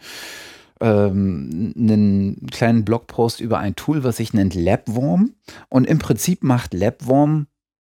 [0.81, 5.35] ähm, einen kleinen Blogpost über ein Tool, was sich nennt Labworm.
[5.69, 7.47] Und im Prinzip macht Labworm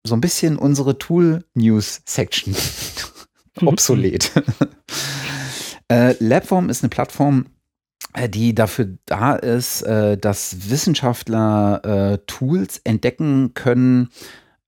[0.04, 2.56] so ein bisschen unsere Tool-News-Section
[3.66, 4.32] obsolet.
[5.88, 7.61] äh, Labworm ist eine Plattform, äh,
[8.28, 11.80] die dafür da ist, äh, dass Wissenschaftler
[12.12, 14.10] äh, Tools entdecken können,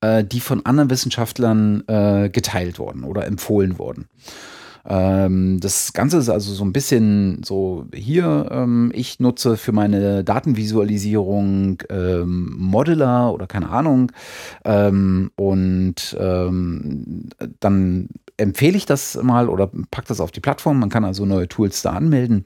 [0.00, 4.09] äh, die von anderen Wissenschaftlern äh, geteilt wurden oder empfohlen wurden.
[4.87, 10.24] Ähm, das Ganze ist also so ein bisschen so hier, ähm, ich nutze für meine
[10.24, 14.12] Datenvisualisierung ähm, Modeler oder keine Ahnung
[15.37, 16.16] und
[17.61, 20.80] dann empfehle ich das mal oder packe das auf die Plattform.
[20.80, 22.44] Man kann also neue Tools da anmelden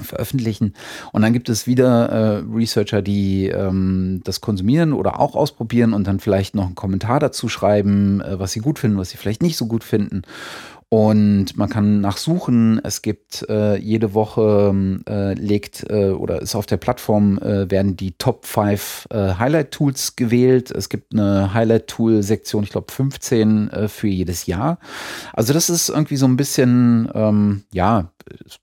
[0.00, 0.74] veröffentlichen.
[1.12, 6.06] Und dann gibt es wieder äh, Researcher, die ähm, das konsumieren oder auch ausprobieren und
[6.06, 9.42] dann vielleicht noch einen Kommentar dazu schreiben, äh, was sie gut finden, was sie vielleicht
[9.42, 10.22] nicht so gut finden.
[10.88, 12.80] Und man kann nachsuchen.
[12.84, 17.96] Es gibt äh, jede Woche äh, legt äh, oder ist auf der Plattform äh, werden
[17.96, 20.70] die Top 5 äh, Highlight Tools gewählt.
[20.70, 24.78] Es gibt eine Highlight Tool Sektion, ich glaube 15 äh, für jedes Jahr.
[25.32, 28.10] Also das ist irgendwie so ein bisschen, ähm, ja,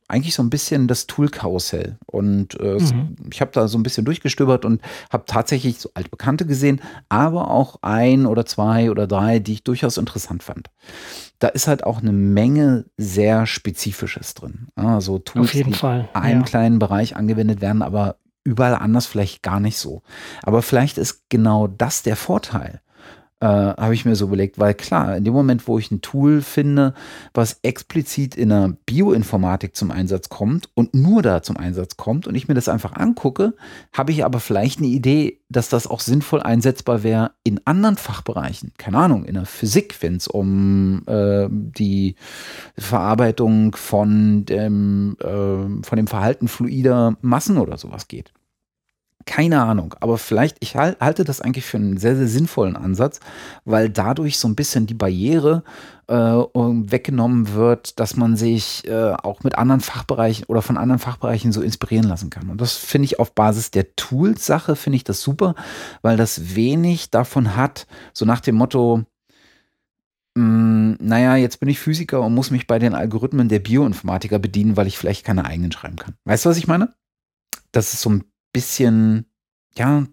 [0.07, 1.97] eigentlich so ein bisschen das Tool-Karussell.
[2.07, 3.15] Und mhm.
[3.31, 4.81] ich habe da so ein bisschen durchgestöbert und
[5.11, 9.97] habe tatsächlich so altbekannte gesehen, aber auch ein oder zwei oder drei, die ich durchaus
[9.97, 10.69] interessant fand
[11.41, 14.67] da ist halt auch eine Menge sehr Spezifisches drin.
[14.75, 16.07] Also Tools, Auf jeden die Fall.
[16.13, 16.45] in einem ja.
[16.45, 20.03] kleinen Bereich angewendet werden, aber überall anders vielleicht gar nicht so.
[20.43, 22.79] Aber vielleicht ist genau das der Vorteil
[23.41, 26.41] äh, habe ich mir so überlegt, weil klar, in dem Moment, wo ich ein Tool
[26.41, 26.93] finde,
[27.33, 32.35] was explizit in der Bioinformatik zum Einsatz kommt und nur da zum Einsatz kommt und
[32.35, 33.53] ich mir das einfach angucke,
[33.93, 38.73] habe ich aber vielleicht eine Idee, dass das auch sinnvoll einsetzbar wäre in anderen Fachbereichen.
[38.77, 42.15] Keine Ahnung, in der Physik, wenn es um äh, die
[42.77, 48.31] Verarbeitung von dem, äh, von dem Verhalten fluider Massen oder sowas geht.
[49.25, 53.19] Keine Ahnung, aber vielleicht, ich halte das eigentlich für einen sehr, sehr sinnvollen Ansatz,
[53.65, 55.63] weil dadurch so ein bisschen die Barriere
[56.07, 61.51] äh, weggenommen wird, dass man sich äh, auch mit anderen Fachbereichen oder von anderen Fachbereichen
[61.51, 62.49] so inspirieren lassen kann.
[62.49, 65.55] Und das finde ich auf Basis der Tools-Sache, finde ich das super,
[66.01, 69.03] weil das wenig davon hat, so nach dem Motto,
[70.35, 74.39] mh, hm, naja, jetzt bin ich Physiker und muss mich bei den Algorithmen der Bioinformatiker
[74.39, 76.15] bedienen, weil ich vielleicht keine eigenen schreiben kann.
[76.25, 76.93] Weißt du, was ich meine?
[77.71, 79.25] Das ist so ein bisschen,
[79.77, 80.05] ja,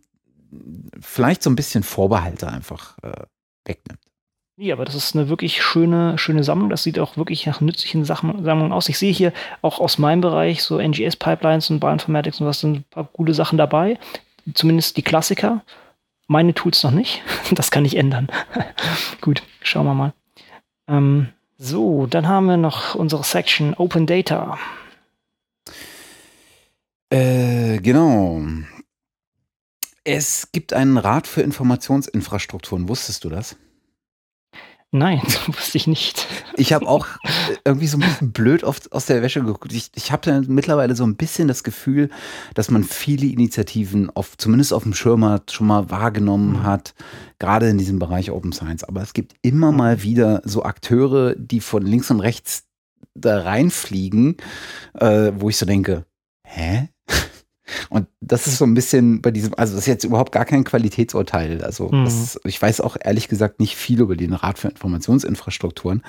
[1.01, 3.25] vielleicht so ein bisschen Vorbehalte einfach äh,
[3.65, 4.01] wegnimmt.
[4.61, 6.69] Ja, aber das ist eine wirklich schöne, schöne Sammlung.
[6.69, 8.89] Das sieht auch wirklich nach nützlichen Sachen, Sammlungen aus.
[8.89, 12.85] Ich sehe hier auch aus meinem Bereich so NGS-Pipelines und Bioinformatics und was sind ein
[12.91, 14.01] paar coole Sachen dabei.
[14.55, 15.63] Zumindest die Klassiker.
[16.27, 17.23] Meine Tools noch nicht.
[17.55, 18.29] Das kann ich ändern.
[19.21, 20.13] Gut, schauen wir mal.
[20.89, 24.59] Ähm, so, dann haben wir noch unsere Section Open Data.
[27.11, 28.43] Äh, genau.
[30.05, 32.89] Es gibt einen Rat für Informationsinfrastrukturen.
[32.89, 33.57] Wusstest du das?
[34.91, 36.27] Nein, wusste ich nicht.
[36.57, 39.73] Ich habe auch äh, irgendwie so ein bisschen blöd oft aus der Wäsche geguckt.
[39.73, 42.09] Ich, ich habe mittlerweile so ein bisschen das Gefühl,
[42.55, 46.63] dass man viele Initiativen auf, zumindest auf dem Schirm hat, schon mal wahrgenommen mhm.
[46.63, 46.95] hat,
[47.39, 48.85] gerade in diesem Bereich Open Science.
[48.85, 50.03] Aber es gibt immer mal mhm.
[50.03, 52.65] wieder so Akteure, die von links und rechts
[53.15, 54.37] da reinfliegen,
[54.95, 56.07] äh, wo ich so denke,
[56.45, 56.89] hä?
[57.89, 60.65] Und das ist so ein bisschen bei diesem, also das ist jetzt überhaupt gar kein
[60.65, 61.63] Qualitätsurteil.
[61.63, 62.05] Also mhm.
[62.05, 66.03] das, ich weiß auch ehrlich gesagt nicht viel über den Rat für Informationsinfrastrukturen.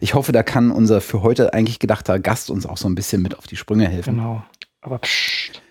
[0.00, 3.22] Ich hoffe, da kann unser für heute eigentlich gedachter Gast uns auch so ein bisschen
[3.22, 4.16] mit auf die Sprünge helfen.
[4.16, 4.42] Genau.
[4.80, 5.62] Aber pssst.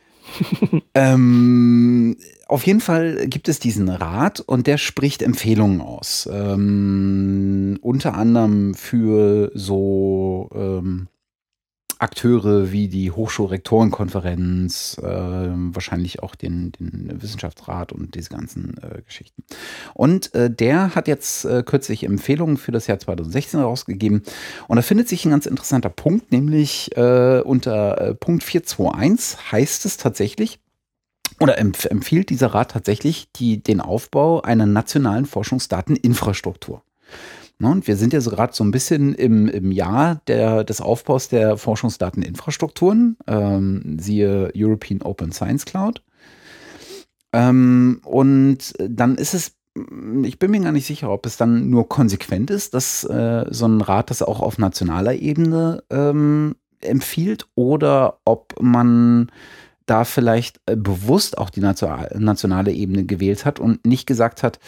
[0.96, 6.30] ähm, auf jeden Fall gibt es diesen Rat und der spricht Empfehlungen aus.
[6.32, 11.08] Ähm, unter anderem für so ähm,
[12.06, 19.44] Akteure wie die Hochschulrektorenkonferenz, äh, wahrscheinlich auch den, den Wissenschaftsrat und diese ganzen äh, Geschichten.
[19.96, 24.22] Und äh, der hat jetzt äh, kürzlich Empfehlungen für das Jahr 2016 herausgegeben.
[24.68, 29.86] Und da findet sich ein ganz interessanter Punkt, nämlich äh, unter äh, Punkt 421 heißt
[29.86, 30.60] es tatsächlich,
[31.40, 36.84] oder empf empfiehlt dieser Rat tatsächlich die, den Aufbau einer nationalen Forschungsdateninfrastruktur.
[37.58, 40.82] Ne, und wir sind ja so gerade so ein bisschen im, im Jahr der, des
[40.82, 46.02] Aufbaus der Forschungsdateninfrastrukturen, ähm, siehe European Open Science Cloud.
[47.32, 49.54] Ähm, und dann ist es,
[50.24, 53.68] ich bin mir gar nicht sicher, ob es dann nur konsequent ist, dass äh, so
[53.68, 59.32] ein Rat das auch auf nationaler Ebene ähm, empfiehlt oder ob man
[59.86, 64.60] da vielleicht äh, bewusst auch die nationale Ebene gewählt hat und nicht gesagt hat,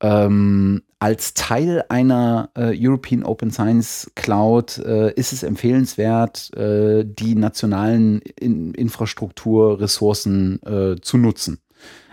[0.00, 7.34] ähm, als Teil einer äh, European Open Science Cloud äh, ist es empfehlenswert, äh, die
[7.34, 11.58] nationalen In Infrastrukturressourcen äh, zu nutzen.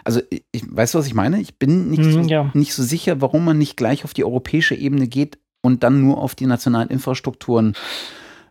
[0.05, 1.41] Also ich weiß, was ich meine.
[1.41, 2.49] Ich bin nicht, so, ja.
[2.53, 6.19] nicht so sicher, warum man nicht gleich auf die europäische Ebene geht und dann nur
[6.19, 7.73] auf die nationalen Infrastrukturen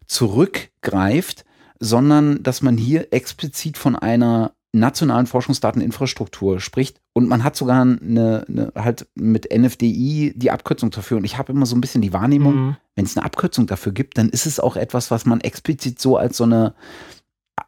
[0.06, 1.46] zurückgreift,
[1.80, 7.00] sondern dass man hier explizit von einer nationalen Forschungsdateninfrastruktur spricht.
[7.12, 11.16] Und man hat sogar eine, eine, halt mit NFDI die Abkürzung dafür.
[11.18, 12.76] Und ich habe immer so ein bisschen die Wahrnehmung, mhm.
[12.94, 16.16] wenn es eine Abkürzung dafür gibt, dann ist es auch etwas, was man explizit so
[16.16, 16.74] als so eine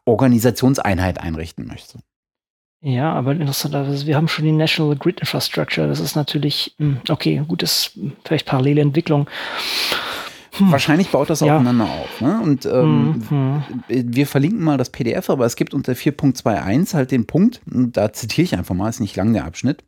[0.05, 1.99] Organisationseinheit einrichten möchte.
[2.81, 5.89] Ja, aber interessanterweise, wir haben schon die National Grid Infrastructure.
[5.89, 9.29] Das ist natürlich, hm, okay, gut, ist vielleicht parallele Entwicklung.
[10.53, 10.73] Hm.
[10.73, 11.55] Wahrscheinlich baut das ja.
[11.55, 12.21] aufeinander auf.
[12.21, 12.41] Ne?
[12.43, 14.15] Und ähm, hm, hm.
[14.15, 18.45] wir verlinken mal das PDF, aber es gibt unter 4.21 halt den Punkt, da zitiere
[18.45, 19.85] ich einfach mal, ist nicht lang der Abschnitt.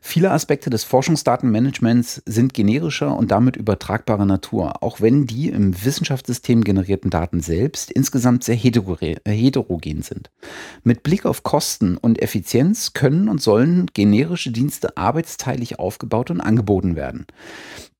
[0.00, 6.64] Viele Aspekte des Forschungsdatenmanagements sind generischer und damit übertragbarer Natur, auch wenn die im Wissenschaftssystem
[6.64, 10.30] generierten Daten selbst insgesamt sehr heterogen sind.
[10.82, 16.96] Mit Blick auf Kosten und Effizienz können und sollen generische Dienste arbeitsteilig aufgebaut und angeboten
[16.96, 17.26] werden.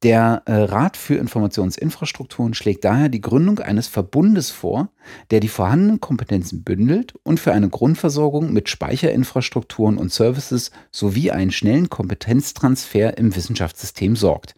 [0.03, 4.89] Der äh, Rat für Informationsinfrastrukturen schlägt daher die Gründung eines Verbundes vor,
[5.31, 11.53] der die vorhandenen Kompetenzen bündelt und für eine Grundversorgung mit Speicherinfrastrukturen und Services sowie einen
[11.53, 14.57] schnellen Kompetenztransfer im Wissenschaftssystem sorgt.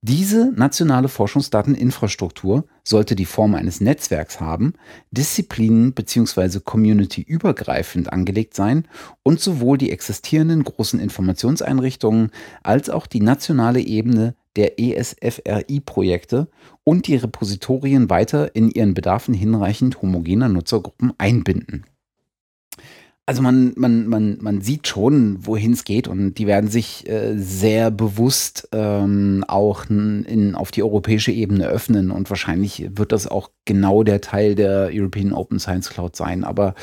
[0.00, 4.74] Diese nationale Forschungsdateninfrastruktur sollte die Form eines Netzwerks haben,
[5.10, 6.60] disziplinen- bzw.
[6.60, 8.86] community-übergreifend angelegt sein
[9.24, 12.30] und sowohl die existierenden großen Informationseinrichtungen
[12.62, 16.48] als auch die nationale Ebene der ESFRI-Projekte
[16.84, 21.84] und die Repositorien weiter in ihren Bedarfen hinreichend homogener Nutzergruppen einbinden.
[23.28, 27.36] Also man, man, man, man sieht schon, wohin es geht und die werden sich äh,
[27.36, 33.50] sehr bewusst ähm, auch in, auf die europäische Ebene öffnen und wahrscheinlich wird das auch
[33.66, 36.42] genau der Teil der European Open Science Cloud sein.
[36.42, 36.74] Aber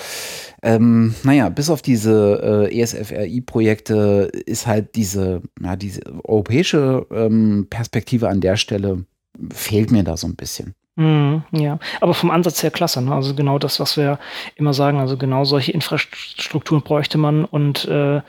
[0.62, 8.30] ähm, naja, bis auf diese äh, ESFRI-Projekte ist halt diese, ja, diese europäische ähm, Perspektive
[8.30, 9.04] an der Stelle
[9.52, 10.76] fehlt mir da so ein bisschen.
[10.96, 13.02] Mhm, ja, aber vom Ansatz her klasse.
[13.02, 13.14] Ne?
[13.14, 14.18] Also genau das, was wir
[14.56, 15.00] immer sagen.
[15.00, 18.22] Also genau solche Infrastrukturen bräuchte man und äh,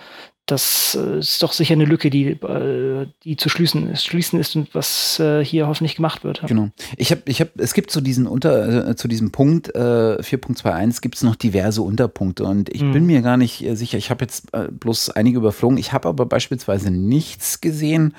[0.46, 4.54] das äh, ist doch sicher eine Lücke, die, äh, die zu schließen ist, schließen ist
[4.54, 6.42] und was äh, hier hoffentlich gemacht wird.
[6.46, 6.70] Genau.
[6.96, 11.16] Ich habe, ich habe, es gibt zu diesen unter, zu diesem Punkt äh, 4.21 gibt
[11.16, 12.92] es noch diverse Unterpunkte und ich mhm.
[12.92, 13.98] bin mir gar nicht sicher.
[13.98, 15.78] Ich habe jetzt bloß einige überflogen.
[15.78, 18.14] Ich habe aber beispielsweise nichts gesehen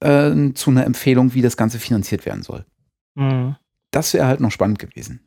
[0.00, 2.66] äh, zu einer Empfehlung, wie das Ganze finanziert werden soll.
[3.14, 3.56] Mhm.
[3.94, 5.20] Das wäre halt noch spannend gewesen.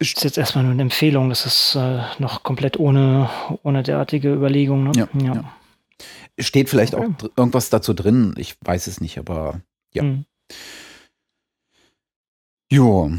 [0.00, 3.30] Das ist jetzt erstmal nur eine Empfehlung, das ist äh, noch komplett ohne,
[3.62, 4.82] ohne derartige Überlegung.
[4.82, 4.92] Ne?
[4.96, 5.34] Ja, ja.
[5.34, 5.44] ja,
[6.40, 7.06] Steht vielleicht okay.
[7.06, 9.60] auch irgendwas dazu drin, ich weiß es nicht, aber
[9.94, 10.02] ja.
[10.02, 10.24] Mhm.
[12.72, 13.12] Jo.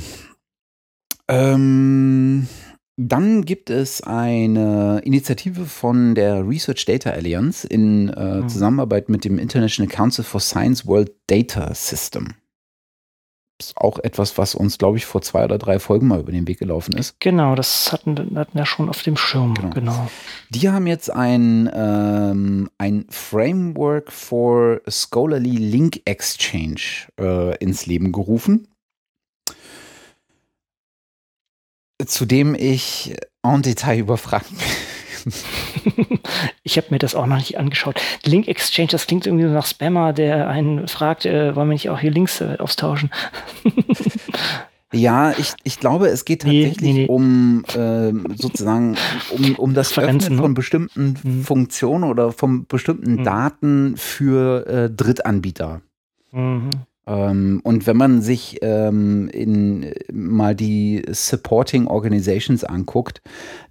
[1.29, 2.49] Ähm,
[2.97, 8.49] dann gibt es eine Initiative von der Research Data Alliance in äh, mhm.
[8.49, 12.33] Zusammenarbeit mit dem International Council for Science World Data System
[13.59, 16.47] ist auch etwas, was uns, glaube ich, vor zwei oder drei Folgen mal über den
[16.47, 17.19] Weg gelaufen ist.
[17.19, 19.53] Genau, das hatten, hatten wir schon auf dem Schirm.
[19.53, 19.69] Genau.
[19.71, 20.09] genau.
[20.49, 28.67] Die haben jetzt ein, ähm, ein Framework for Scholarly Link Exchange äh, ins Leben gerufen.
[32.05, 34.67] Zu dem ich en Detail überfragt bin.
[36.63, 38.01] ich habe mir das auch noch nicht angeschaut.
[38.23, 41.89] Link Exchange, das klingt irgendwie so nach Spammer, der einen fragt, äh, wollen wir nicht
[41.89, 43.11] auch hier Links äh, austauschen?
[44.91, 47.07] Ja, ich, ich glaube, es geht tatsächlich nee, nee, nee.
[47.07, 48.97] um äh, sozusagen
[49.29, 50.41] um, um das Öffnen ne?
[50.41, 51.43] von bestimmten mhm.
[51.43, 53.23] Funktionen oder von bestimmten mhm.
[53.23, 55.81] Daten für äh, Drittanbieter.
[56.31, 56.71] Mhm.
[57.09, 63.21] Ähm, und wenn man sich ähm, in, mal die Supporting Organizations anguckt,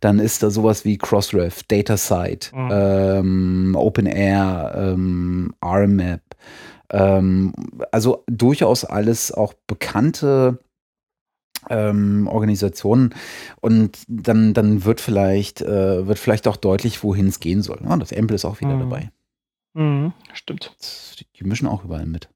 [0.01, 2.71] dann ist da sowas wie Crossref, DataSite, mhm.
[2.73, 6.23] ähm, OpenAir, ähm, RMAP.
[6.91, 7.53] Ähm,
[7.93, 10.59] also durchaus alles auch bekannte
[11.71, 13.15] ähm, Organisationen
[13.61, 17.79] und dann, dann wird vielleicht, äh, wird vielleicht auch deutlich, wohin es gehen soll.
[17.85, 18.81] Ja, das Ample ist auch wieder mhm.
[18.81, 19.11] dabei.
[19.75, 20.75] Mhm, stimmt.
[21.39, 22.31] Die mischen auch überall mit.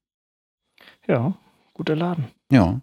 [1.07, 1.33] Ja,
[1.73, 2.25] guter Laden.
[2.51, 2.79] Ja.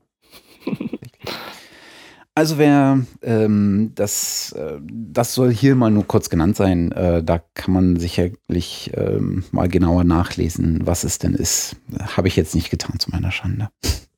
[2.35, 6.93] Also wer ähm, das, äh, das soll hier mal nur kurz genannt sein.
[6.93, 11.77] Äh, da kann man sicherlich ähm, mal genauer nachlesen, was es denn ist.
[12.17, 13.69] Habe ich jetzt nicht getan zu meiner Schande.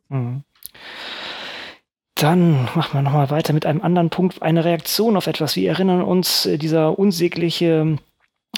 [0.08, 0.42] Mhm.
[2.14, 4.42] Dann machen wir nochmal weiter mit einem anderen Punkt.
[4.42, 5.56] Eine Reaktion auf etwas.
[5.56, 7.96] Wir erinnern uns, äh, dieser unsägliche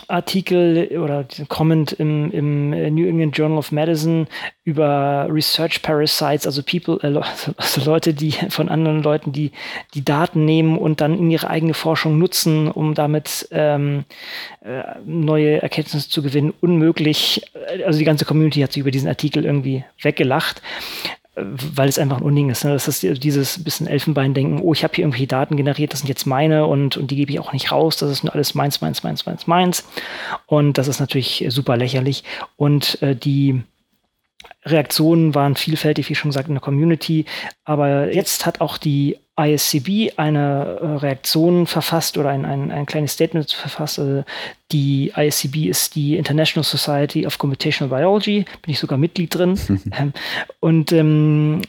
[0.09, 4.27] Artikel oder Comment im, im New England Journal of Medicine
[4.65, 7.21] über Research Parasites, also People, äh,
[7.57, 9.53] also Leute, die von anderen Leuten, die
[9.95, 14.05] die Daten nehmen und dann in ihre eigene Forschung nutzen, um damit ähm,
[14.65, 17.43] äh, neue Erkenntnisse zu gewinnen, unmöglich.
[17.87, 20.61] Also die ganze Community hat sich über diesen Artikel irgendwie weggelacht
[21.37, 22.65] weil es einfach ein Unding ist.
[22.65, 22.73] Ne?
[22.73, 26.27] Das ist dieses bisschen Elfenbeindenken, oh, ich habe hier irgendwie Daten generiert, das sind jetzt
[26.27, 29.03] meine und, und die gebe ich auch nicht raus, das ist nur alles meins, meins,
[29.03, 29.85] meins, meins, meins.
[30.47, 32.25] Und das ist natürlich super lächerlich.
[32.57, 33.63] Und äh, die
[34.65, 37.27] Reaktionen waren vielfältig, wie schon gesagt, in der Community.
[37.65, 43.13] Aber jetzt hat auch die ISCB eine äh, Reaktion verfasst oder ein, ein, ein kleines
[43.13, 43.99] Statement verfasst.
[43.99, 44.25] Also
[44.71, 49.59] die ISCB ist die International Society of Computational Biology, bin ich sogar Mitglied drin.
[49.97, 50.13] Ähm,
[50.61, 51.61] und ähm,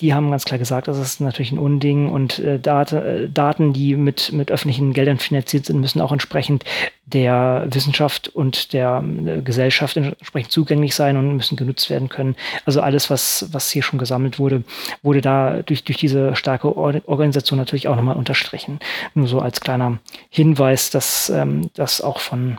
[0.00, 3.72] die haben ganz klar gesagt, das ist natürlich ein Unding und äh, Dat äh, Daten,
[3.72, 6.64] die mit, mit öffentlichen Geldern finanziert sind, müssen auch entsprechend
[7.12, 12.36] der Wissenschaft und der äh, Gesellschaft entsprechend zugänglich sein und müssen genutzt werden können.
[12.66, 14.62] Also alles, was, was hier schon gesammelt wurde,
[15.02, 18.78] wurde da durch, durch diese starke Or Organisation natürlich auch nochmal unterstrichen.
[19.14, 19.98] Nur so als kleiner
[20.28, 22.58] Hinweis, dass ähm, das auch von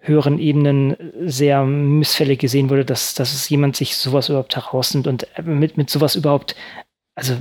[0.00, 5.26] höheren Ebenen sehr missfällig gesehen wurde, dass, dass es jemand sich sowas überhaupt herausnimmt und
[5.36, 6.56] äh, mit, mit sowas überhaupt,
[7.14, 7.36] also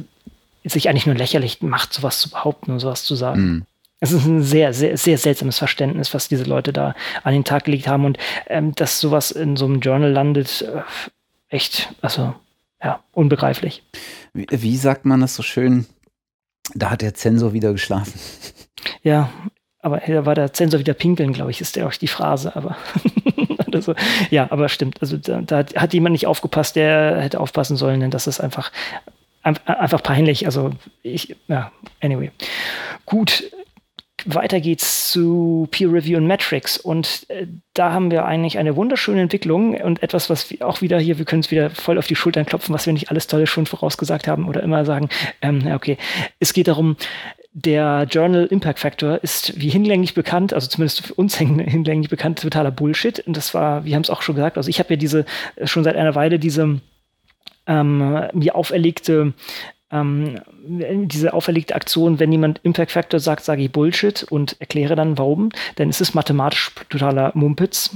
[0.65, 3.41] sich eigentlich nur lächerlich macht, sowas zu behaupten und sowas zu sagen.
[3.41, 3.65] Mhm.
[3.99, 7.65] Es ist ein sehr, sehr, sehr seltsames Verständnis, was diese Leute da an den Tag
[7.65, 10.81] gelegt haben und ähm, dass sowas in so einem Journal landet, äh,
[11.49, 12.33] echt, also
[12.81, 13.83] ja, unbegreiflich.
[14.33, 15.85] Wie, wie, sagt man das so schön?
[16.75, 18.19] Da hat der Zensor wieder geschlafen.
[19.03, 19.29] Ja,
[19.81, 22.77] aber da war der Zensor wieder pinkeln, glaube ich, ist ja auch die Phrase, aber
[23.73, 23.93] also,
[24.29, 25.01] ja, aber stimmt.
[25.01, 28.71] Also da, da, hat jemand nicht aufgepasst, der hätte aufpassen sollen, denn das ist einfach,
[29.43, 30.45] einfach peinlich.
[30.45, 30.71] Also
[31.03, 32.31] ich, ja, anyway.
[33.05, 33.51] Gut,
[34.25, 36.77] weiter geht's zu Peer Review und Metrics.
[36.77, 40.99] Und äh, da haben wir eigentlich eine wunderschöne Entwicklung und etwas, was wir auch wieder
[40.99, 43.47] hier, wir können es wieder voll auf die Schultern klopfen, was wir nicht alles Tolle
[43.47, 45.09] schon vorausgesagt haben oder immer sagen,
[45.41, 45.97] ähm, okay.
[46.39, 46.97] Es geht darum,
[47.51, 52.71] der Journal Impact Factor ist wie hinlänglich bekannt, also zumindest für uns hinlänglich bekannt, totaler
[52.71, 53.19] Bullshit.
[53.19, 55.25] Und das war, wir haben es auch schon gesagt, also ich habe ja diese,
[55.63, 56.79] schon seit einer Weile diese
[57.67, 59.33] ähm, mir auferlegte
[59.91, 60.39] ähm,
[61.07, 65.49] diese auferlegte Aktion, wenn jemand Impact Factor sagt, sage ich Bullshit und erkläre dann warum,
[65.77, 67.91] denn es ist mathematisch totaler Mumpitz.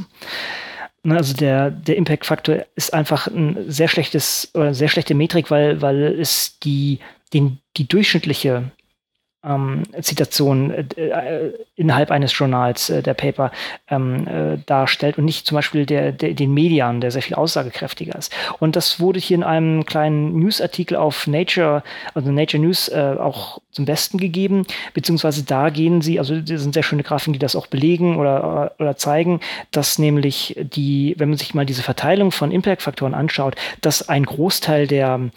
[1.04, 5.52] Ne, also der, der Impact Faktor ist einfach ein sehr schlechtes oder sehr schlechte Metrik,
[5.52, 7.00] weil, weil es die,
[7.34, 8.72] den, die durchschnittliche
[9.44, 13.52] ähm, Zitation äh, äh, innerhalb eines Journals äh, der Paper
[13.90, 18.16] ähm, äh, darstellt und nicht zum Beispiel der, der, den Median, der sehr viel aussagekräftiger
[18.16, 18.34] ist.
[18.60, 21.84] Und das wurde hier in einem kleinen Newsartikel auf Nature,
[22.14, 26.74] also Nature News, äh, auch zum Besten gegeben, beziehungsweise da gehen sie, also das sind
[26.74, 29.40] sehr schöne Grafiken, die das auch belegen oder, oder zeigen,
[29.72, 34.88] dass nämlich die, wenn man sich mal diese Verteilung von Impact-Faktoren anschaut, dass ein Großteil
[34.88, 35.32] der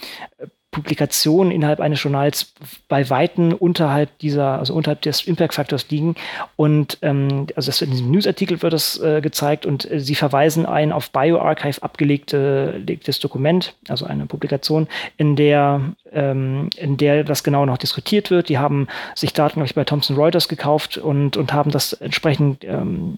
[0.77, 2.53] Publikationen innerhalb eines Journals
[2.87, 6.17] bei Weitem unterhalb dieser, also unterhalb des Impact-Faktors liegen.
[6.57, 10.67] Und ähm, also das in diesem Newsartikel wird das äh, gezeigt und äh, sie verweisen
[10.67, 15.81] ein auf BioArchive abgelegtes Dokument, also eine Publikation, in der,
[16.13, 18.51] ähm, in der das genau noch diskutiert wird.
[18.51, 22.65] Die haben sich Daten, glaube ich, bei Thomson Reuters gekauft und, und haben das entsprechend
[22.65, 23.17] ähm,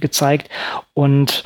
[0.00, 0.50] gezeigt.
[0.92, 1.44] Und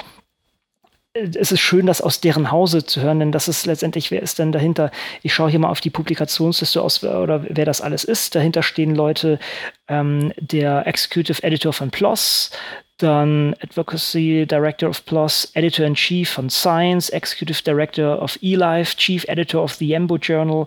[1.14, 4.40] es ist schön, das aus deren Hause zu hören, denn das ist letztendlich, wer ist
[4.40, 4.90] denn dahinter?
[5.22, 8.34] Ich schaue hier mal auf die Publikationsliste aus, oder wer das alles ist.
[8.34, 9.38] Dahinter stehen Leute,
[9.86, 12.50] ähm, der Executive Editor von PLOS,
[12.98, 19.24] dann Advocacy Director of PLOS, Editor in Chief von Science, Executive Director of eLife, Chief
[19.28, 20.66] Editor of the Embo Journal,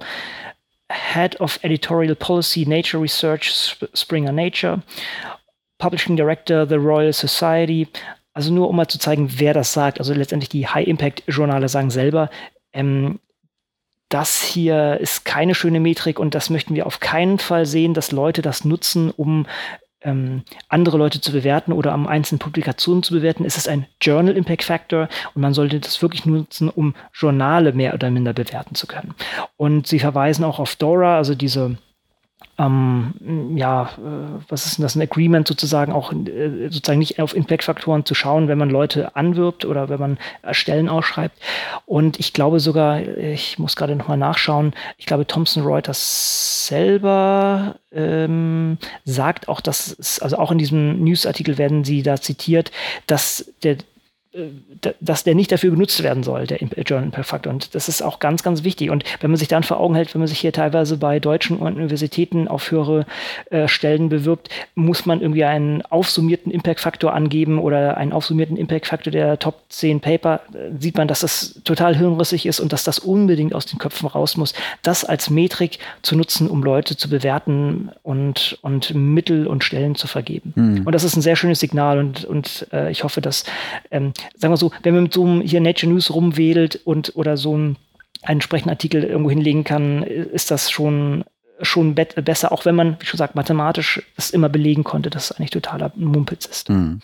[0.89, 4.81] Head of Editorial Policy, Nature Research, Springer Nature,
[5.77, 7.89] Publishing Director, The Royal Society,
[8.37, 9.97] also nur um mal zu zeigen, wer das sagt.
[9.97, 12.29] Also letztendlich die High-Impact-Journale sagen selber,
[12.71, 13.19] ähm,
[14.09, 18.11] das hier ist keine schöne Metrik und das möchten wir auf keinen Fall sehen, dass
[18.11, 19.47] Leute das nutzen, um
[20.01, 23.43] ähm, andere Leute zu bewerten oder am einzelnen Publikationen zu bewerten.
[23.43, 27.95] Es ist ein Journal Impact Factor und man sollte das wirklich nutzen, um Journale mehr
[27.95, 29.15] oder minder bewerten zu können.
[29.57, 31.79] Und sie verweisen auch auf Dora, also diese
[32.59, 37.35] ähm, ja, äh, was ist denn das, ein Agreement sozusagen auch äh, sozusagen nicht auf
[37.35, 41.37] Impact-Faktoren zu schauen, wenn man Leute anwirbt oder wenn man äh, Stellen ausschreibt.
[41.85, 48.77] Und ich glaube sogar, ich muss gerade nochmal nachschauen, ich glaube Thomson Reuters selber ähm,
[49.05, 52.71] sagt auch, dass es, also auch in diesem Newsartikel werden sie da zitiert,
[53.05, 53.77] dass der
[55.01, 57.51] dass der nicht dafür genutzt werden soll, der Journal Impact Factor.
[57.51, 58.89] Und das ist auch ganz, ganz wichtig.
[58.89, 61.57] Und wenn man sich dann vor Augen hält, wenn man sich hier teilweise bei deutschen
[61.57, 63.05] Universitäten auf höhere
[63.49, 68.87] äh, Stellen bewirbt, muss man irgendwie einen aufsummierten Impact Faktor angeben oder einen aufsummierten Impact
[68.87, 72.83] Faktor der Top 10 Paper, äh, sieht man, dass das total hirnrissig ist und dass
[72.83, 77.09] das unbedingt aus den Köpfen raus muss, das als Metrik zu nutzen, um Leute zu
[77.09, 80.53] bewerten und, und Mittel und Stellen zu vergeben.
[80.55, 80.81] Mhm.
[80.85, 83.43] Und das ist ein sehr schönes Signal und, und äh, ich hoffe, dass
[83.91, 87.37] ähm, sagen wir so, wenn man mit so einem hier Nature News rumwedelt und oder
[87.37, 87.77] so einen,
[88.21, 91.23] einen entsprechenden Artikel irgendwo hinlegen kann, ist das schon
[91.61, 95.25] schon be besser, auch wenn man, wie schon sagt, mathematisch es immer belegen konnte, dass
[95.25, 96.69] es eigentlich totaler Mumpitz ist.
[96.69, 97.01] Hm.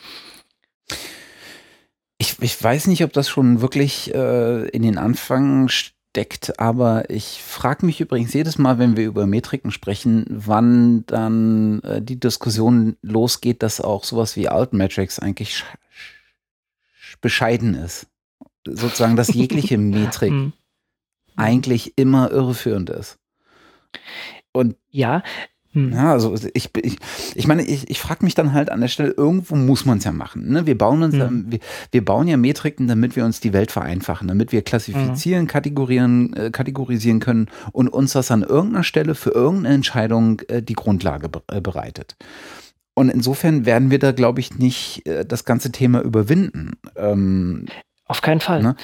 [2.18, 7.42] Ich, ich weiß nicht, ob das schon wirklich äh, in den Anfang steckt, aber ich
[7.44, 12.96] frage mich übrigens jedes Mal, wenn wir über Metriken sprechen, wann dann äh, die Diskussion
[13.02, 15.64] losgeht, dass auch sowas wie Altmetrics eigentlich
[17.24, 18.06] bescheiden ist.
[18.68, 20.54] Sozusagen, dass jegliche Metrik hm.
[21.36, 23.18] eigentlich immer irreführend ist.
[24.52, 25.24] Und ja,
[25.74, 25.92] hm.
[25.92, 26.98] Ja, also ich, ich,
[27.34, 30.04] ich meine, ich, ich frage mich dann halt an der Stelle, irgendwo muss man es
[30.04, 30.52] ja machen.
[30.52, 30.68] Ne?
[30.68, 31.46] Wir bauen uns, hm.
[31.50, 31.60] wir,
[31.92, 35.48] wir bauen ja Metriken, damit wir uns die Welt vereinfachen, damit wir klassifizieren, mhm.
[35.48, 40.76] kategorieren, äh, kategorisieren können und uns das an irgendeiner Stelle für irgendeine Entscheidung äh, die
[40.76, 42.18] Grundlage be äh, bereitet.
[42.96, 46.74] Und insofern werden wir da, glaube ich, nicht äh, das ganze Thema überwinden.
[46.96, 47.66] Ähm,
[48.06, 48.62] Auf keinen Fall.
[48.62, 48.76] Ne?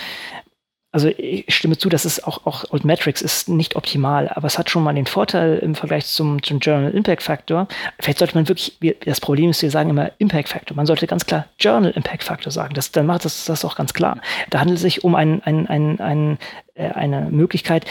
[0.92, 4.58] Also ich stimme zu, dass es auch, auch Old Metrics ist nicht optimal, aber es
[4.58, 7.68] hat schon mal den Vorteil im Vergleich zum, zum Journal Impact Factor.
[8.00, 10.76] Vielleicht sollte man wirklich, das Problem ist, wir sagen immer Impact Factor.
[10.76, 12.74] Man sollte ganz klar Journal Impact Factor sagen.
[12.74, 14.20] Das, dann macht das, das auch ganz klar.
[14.50, 16.38] Da handelt es sich um ein, ein, ein, ein,
[16.74, 17.86] äh, eine Möglichkeit,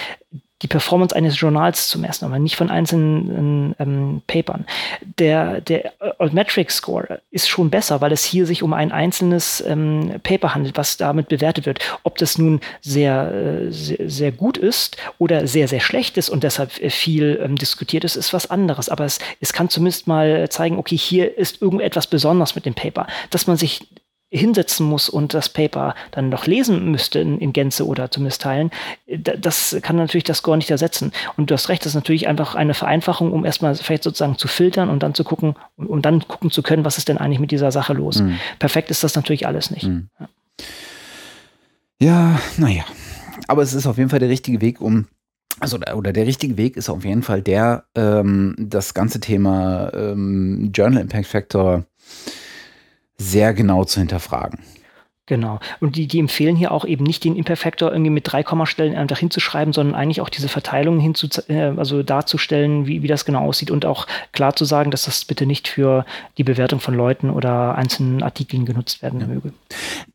[0.62, 4.66] die Performance eines Journals zu messen, aber nicht von einzelnen ähm, Papern.
[5.18, 10.14] Der, der Altmetric Score ist schon besser, weil es hier sich um ein einzelnes ähm,
[10.22, 11.78] Paper handelt, was damit bewertet wird.
[12.02, 16.42] Ob das nun sehr, äh, sehr, sehr, gut ist oder sehr, sehr schlecht ist und
[16.42, 18.88] deshalb viel ähm, diskutiert ist, ist was anderes.
[18.88, 23.06] Aber es, es kann zumindest mal zeigen, okay, hier ist irgendetwas besonders mit dem Paper,
[23.30, 23.86] dass man sich
[24.30, 28.70] hinsetzen muss und das Paper dann noch lesen müsste in, in, Gänze oder zumindest teilen,
[29.06, 31.12] das kann natürlich das Score nicht ersetzen.
[31.36, 34.46] Und du hast recht, das ist natürlich einfach eine Vereinfachung, um erstmal vielleicht sozusagen zu
[34.46, 37.50] filtern und dann zu gucken, um dann gucken zu können, was ist denn eigentlich mit
[37.50, 38.20] dieser Sache los.
[38.20, 38.38] Mhm.
[38.58, 39.84] Perfekt ist das natürlich alles nicht.
[39.84, 40.08] Mhm.
[42.00, 42.84] Ja, naja.
[43.46, 45.06] Aber es ist auf jeden Fall der richtige Weg, um
[45.60, 50.70] also oder der richtige Weg ist auf jeden Fall der, ähm, das ganze Thema ähm,
[50.72, 51.84] Journal Impact Factor
[53.18, 54.60] sehr genau zu hinterfragen.
[55.28, 55.60] Genau.
[55.80, 59.18] Und die, die empfehlen hier auch eben nicht den Imperfektor irgendwie mit drei Kommastellen einfach
[59.18, 63.70] hinzuschreiben, sondern eigentlich auch diese Verteilungen hinzu, äh, also darzustellen, wie, wie das genau aussieht
[63.70, 66.06] und auch klar zu sagen, dass das bitte nicht für
[66.38, 69.26] die Bewertung von Leuten oder einzelnen Artikeln genutzt werden ja.
[69.26, 69.52] möge.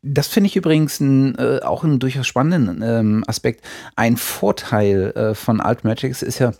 [0.02, 3.64] Das finde ich übrigens ein, äh, auch einen durchaus spannenden ähm, Aspekt.
[3.94, 6.54] Ein Vorteil äh, von Altmetrics ist ja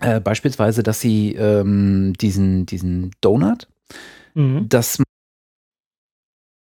[0.00, 3.68] äh, beispielsweise, dass sie ähm, diesen, diesen Donut,
[4.32, 4.66] mhm.
[4.70, 5.02] dass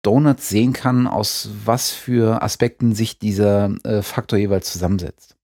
[0.08, 5.36] Donuts sehen kann, aus was für Aspekten sich dieser äh, Faktor jeweils zusammensetzt.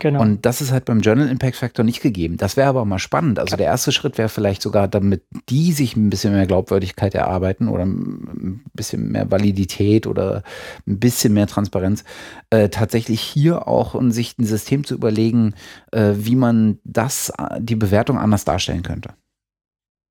[0.00, 0.20] Genau.
[0.20, 2.36] Und das ist halt beim Journal Impact Factor nicht gegeben.
[2.36, 3.38] Das wäre aber mal spannend.
[3.38, 7.68] Also der erste Schritt wäre vielleicht sogar, damit die sich ein bisschen mehr Glaubwürdigkeit erarbeiten
[7.68, 10.42] oder ein bisschen mehr Validität oder
[10.88, 12.02] ein bisschen mehr Transparenz,
[12.50, 15.54] äh, tatsächlich hier auch und sich ein System zu überlegen,
[15.92, 19.10] äh, wie man das, äh, die Bewertung anders darstellen könnte.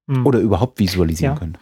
[0.09, 0.25] Hm.
[0.25, 1.39] Oder überhaupt visualisieren ja.
[1.39, 1.59] könnte.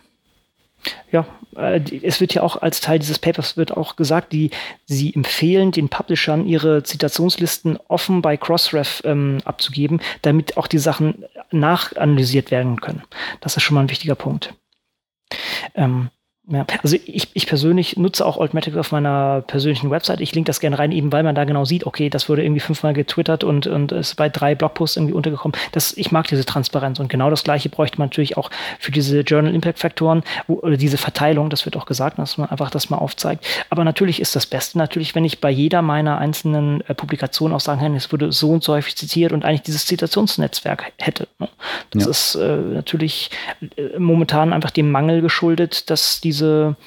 [1.12, 1.26] Ja,
[1.56, 4.52] äh, es wird ja auch als Teil dieses Papers wird auch gesagt, die
[4.86, 11.26] sie empfehlen den Publishern ihre Zitationslisten offen bei Crossref ähm, abzugeben, damit auch die Sachen
[11.52, 13.04] nachanalysiert werden können.
[13.42, 14.54] Das ist schon mal ein wichtiger Punkt.
[15.76, 16.10] Ähm,
[16.48, 20.22] ja, also ich, ich persönlich nutze auch Altmetrics auf meiner persönlichen Website.
[20.22, 22.60] Ich link das gerne rein, eben weil man da genau sieht, okay, das wurde irgendwie
[22.60, 25.56] fünfmal getwittert und, und ist bei drei Blogposts irgendwie untergekommen.
[25.72, 29.20] Das, ich mag diese Transparenz und genau das gleiche bräuchte man natürlich auch für diese
[29.22, 32.90] Journal Impact Faktoren wo, oder diese Verteilung, das wird auch gesagt, dass man einfach das
[32.90, 33.46] mal aufzeigt.
[33.70, 37.62] Aber natürlich ist das Beste natürlich, wenn ich bei jeder meiner einzelnen äh, Publikationen auch
[37.62, 41.28] sagen kann, es wurde so und so häufig zitiert und eigentlich dieses Zitationsnetzwerk hätte.
[41.38, 41.48] Ne?
[41.92, 42.10] Das ja.
[42.10, 43.30] ist äh, natürlich
[43.78, 46.78] äh, momentan einfach dem Mangel geschuldet, dass diese diese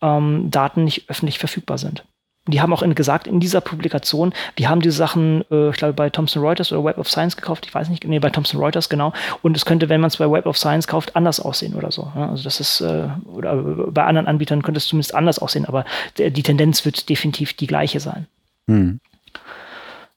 [0.00, 2.04] ähm, Daten nicht öffentlich verfügbar sind.
[2.46, 5.94] Die haben auch in, gesagt in dieser Publikation, die haben diese Sachen, äh, ich glaube,
[5.94, 8.90] bei Thomson Reuters oder Web of Science gekauft, ich weiß nicht, nee, bei Thomson Reuters
[8.90, 9.14] genau.
[9.42, 12.12] Und es könnte, wenn man es bei Web of Science kauft, anders aussehen oder so.
[12.14, 13.54] Ja, also das ist, äh, oder
[13.90, 15.86] bei anderen Anbietern könnte es zumindest anders aussehen, aber
[16.18, 18.26] der, die Tendenz wird definitiv die gleiche sein.
[18.68, 19.00] Hm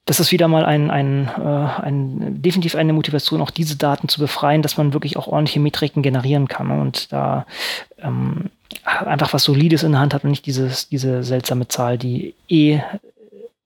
[0.08, 4.22] das ist wieder mal ein, ein, äh, ein, definitiv eine Motivation, auch diese Daten zu
[4.22, 6.72] befreien, dass man wirklich auch ordentliche Metriken generieren kann.
[6.72, 7.46] Und da
[8.02, 8.50] ähm,
[8.84, 12.82] einfach was Solides in der Hand hat und nicht dieses, diese seltsame Zahl, die eh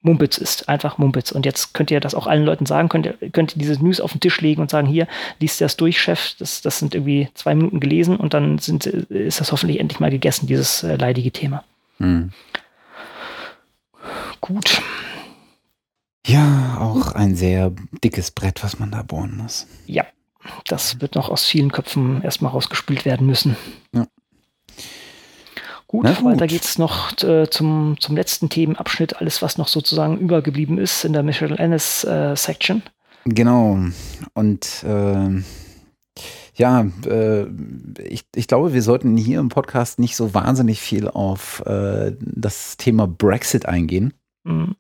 [0.02, 1.32] Mumpitz ist, einfach Mumpitz.
[1.32, 4.02] Und jetzt könnt ihr das auch allen Leuten sagen, könnt ihr, könnt ihr dieses News
[4.02, 5.08] auf den Tisch legen und sagen, hier,
[5.40, 9.40] liest das durch, Chef, das, das sind irgendwie zwei Minuten gelesen und dann sind, ist
[9.40, 11.64] das hoffentlich endlich mal gegessen, dieses äh, leidige Thema.
[11.98, 12.32] Hm.
[14.40, 14.82] Gut.
[16.26, 17.72] Ja, auch ein sehr
[18.04, 19.68] dickes Brett, was man da bohren muss.
[19.86, 20.06] Ja,
[20.66, 23.56] das wird noch aus vielen Köpfen erstmal rausgespült werden müssen.
[23.94, 24.08] Ja.
[25.92, 30.78] Gut, gut, weiter geht's noch äh, zum, zum letzten Themenabschnitt, alles, was noch sozusagen übergeblieben
[30.78, 32.82] ist in der Michelle Ennis äh, Section.
[33.26, 33.78] Genau.
[34.34, 35.44] Und äh,
[36.56, 36.86] ja,
[38.08, 42.78] ich, ich glaube, wir sollten hier im Podcast nicht so wahnsinnig viel auf äh, das
[42.78, 44.14] Thema Brexit eingehen.
[44.46, 44.78] Mhm.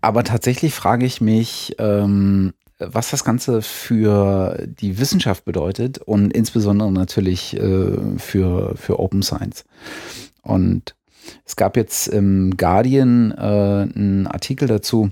[0.00, 2.52] Aber tatsächlich frage ich mich, ähm,
[2.90, 9.64] was das Ganze für die Wissenschaft bedeutet und insbesondere natürlich äh, für, für Open Science.
[10.42, 10.94] Und
[11.44, 13.34] es gab jetzt im Guardian äh,
[13.94, 15.10] einen Artikel dazu,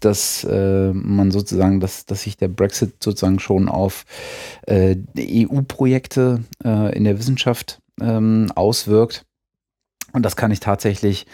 [0.00, 4.04] dass äh, man sozusagen, dass, dass sich der Brexit sozusagen schon auf
[4.66, 9.24] äh, EU-Projekte äh, in der Wissenschaft ähm, auswirkt.
[10.12, 11.26] Und das kann ich tatsächlich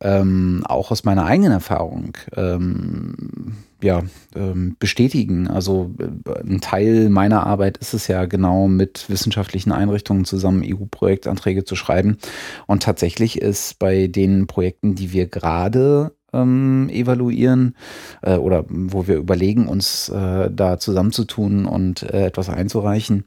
[0.00, 4.02] ähm, auch aus meiner eigenen Erfahrung ähm, ja,
[4.34, 5.48] ähm, bestätigen.
[5.48, 11.64] Also äh, ein Teil meiner Arbeit ist es ja genau mit wissenschaftlichen Einrichtungen zusammen EU-Projektanträge
[11.64, 12.18] zu schreiben.
[12.66, 17.74] Und tatsächlich ist bei den Projekten, die wir gerade ähm, evaluieren
[18.22, 23.24] äh, oder wo wir überlegen, uns äh, da zusammenzutun und äh, etwas einzureichen,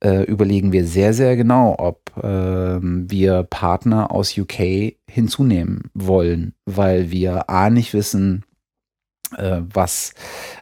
[0.00, 7.10] äh, überlegen wir sehr, sehr genau, ob äh, wir Partner aus UK hinzunehmen wollen, weil
[7.10, 8.44] wir A nicht wissen,
[9.30, 10.14] was,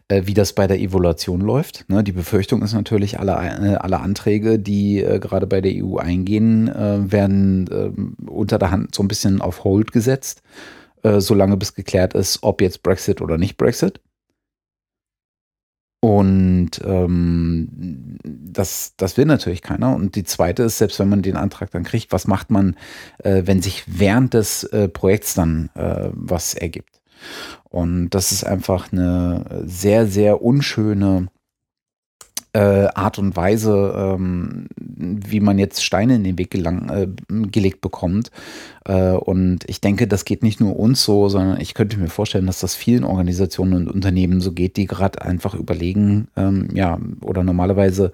[0.08, 1.84] äh, wie das bei der Evaluation läuft.
[1.88, 5.96] Ne, die Befürchtung ist natürlich, alle, äh, alle Anträge, die äh, gerade bei der EU
[5.96, 10.42] eingehen, werden ähm, unter der Hand so ein bisschen auf Hold gesetzt,
[11.18, 14.00] solange bis geklärt ist, ob jetzt Brexit oder nicht Brexit.
[16.00, 19.94] Und ähm, das, das will natürlich keiner.
[19.94, 22.76] Und die zweite ist, selbst wenn man den Antrag dann kriegt, was macht man,
[23.18, 26.95] äh, wenn sich während des äh, Projekts dann äh, was ergibt?
[27.64, 31.28] Und das ist einfach eine sehr, sehr unschöne
[32.56, 37.06] äh, Art und Weise, ähm, wie man jetzt Steine in den Weg gelang, äh,
[37.48, 38.30] gelegt bekommt.
[38.86, 42.46] Äh, und ich denke, das geht nicht nur uns so, sondern ich könnte mir vorstellen,
[42.46, 47.44] dass das vielen Organisationen und Unternehmen so geht, die gerade einfach überlegen, ähm, ja, oder
[47.44, 48.10] normalerweise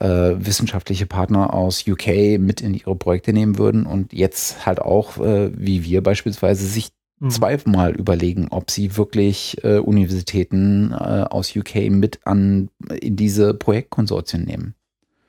[0.00, 0.06] äh,
[0.38, 5.50] wissenschaftliche Partner aus UK mit in ihre Projekte nehmen würden und jetzt halt auch, äh,
[5.54, 6.92] wie wir beispielsweise, sich
[7.22, 7.30] Mhm.
[7.30, 12.68] zweimal überlegen, ob sie wirklich äh, Universitäten äh, aus UK mit an
[13.00, 14.74] in diese Projektkonsortien nehmen.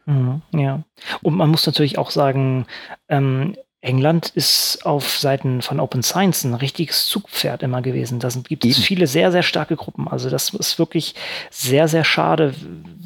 [0.08, 0.84] Mhm, ja.
[1.22, 2.66] Und man muss natürlich auch sagen,
[3.10, 8.19] ähm, England ist auf Seiten von Open Science ein richtiges Zugpferd immer gewesen.
[8.19, 10.07] Da gibt es viele sehr, sehr starke Gruppen.
[10.07, 11.15] Also das ist wirklich
[11.51, 12.55] sehr, sehr schade,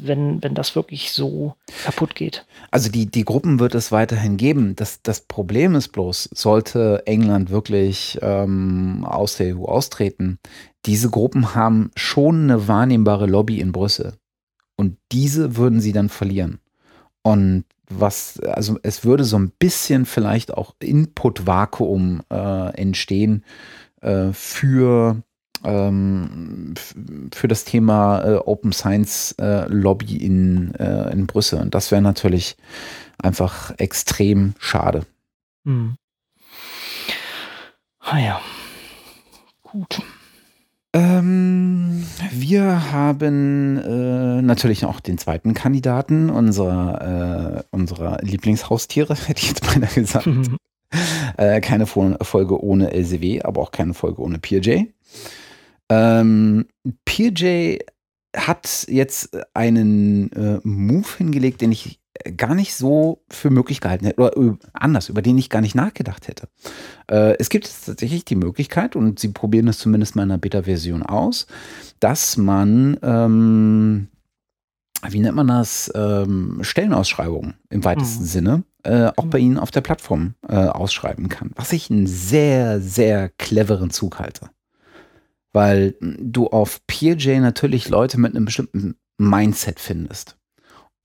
[0.00, 2.46] wenn, wenn das wirklich so kaputt geht.
[2.70, 4.76] Also die, die Gruppen wird es weiterhin geben.
[4.76, 10.38] Das, das Problem ist bloß, sollte England wirklich ähm, aus der EU austreten,
[10.86, 14.14] diese Gruppen haben schon eine wahrnehmbare Lobby in Brüssel.
[14.76, 16.60] Und diese würden sie dann verlieren.
[17.22, 23.44] Und was, also es würde so ein bisschen vielleicht auch Input-Vakuum äh, entstehen
[24.00, 25.22] äh, für,
[25.64, 26.74] ähm,
[27.32, 31.60] für das Thema äh, Open Science äh, Lobby in, äh, in Brüssel.
[31.60, 32.56] Und das wäre natürlich
[33.22, 35.06] einfach extrem schade.
[35.64, 35.96] Hm.
[38.00, 38.40] Ah ja.
[39.62, 40.00] Gut.
[40.94, 49.48] Ähm, wir haben äh, natürlich auch den zweiten Kandidaten unserer, äh, unserer Lieblingshaustiere, hätte ich
[49.48, 50.26] jetzt beinahe gesagt.
[50.26, 50.56] Mhm.
[51.36, 54.84] Äh, keine Folge ohne LCW, aber auch keine Folge ohne PJ.
[55.90, 56.66] Ähm,
[57.04, 57.76] PJ
[58.36, 62.00] hat jetzt einen äh, Move hingelegt, den ich
[62.36, 65.74] gar nicht so für möglich gehalten hätte, oder äh, anders, über den ich gar nicht
[65.74, 66.48] nachgedacht hätte.
[67.10, 70.38] Äh, es gibt jetzt tatsächlich die Möglichkeit, und sie probieren es zumindest mal in einer
[70.38, 71.46] Beta-Version aus,
[72.00, 74.08] dass man, ähm,
[75.08, 78.28] wie nennt man das, ähm, Stellenausschreibungen im weitesten mhm.
[78.28, 81.52] Sinne äh, auch bei Ihnen auf der Plattform äh, ausschreiben kann.
[81.54, 84.50] Was ich einen sehr, sehr cleveren Zug halte.
[85.52, 90.38] Weil du auf PeerJ natürlich Leute mit einem bestimmten Mindset findest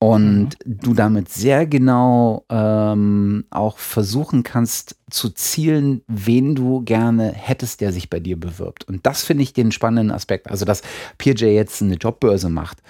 [0.04, 0.78] und mhm.
[0.82, 7.92] du damit sehr genau ähm, auch versuchen kannst zu zielen, wen du gerne hättest, der
[7.92, 8.84] sich bei dir bewirbt.
[8.86, 10.50] Und das finde ich den spannenden Aspekt.
[10.50, 10.82] Also, dass
[11.16, 12.82] PJ jetzt eine Jobbörse macht,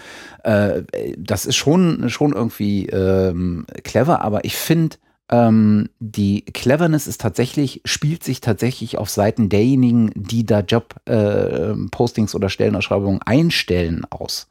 [0.43, 0.83] äh,
[1.17, 4.97] das ist schon, schon irgendwie ähm, clever, aber ich finde
[5.31, 12.37] Ähm, die Cleverness ist tatsächlich, spielt sich tatsächlich auf Seiten derjenigen, die da Job-Postings äh,
[12.37, 14.49] oder Stellenausschreibungen einstellen, aus.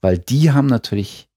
[0.00, 1.28] Weil die haben natürlich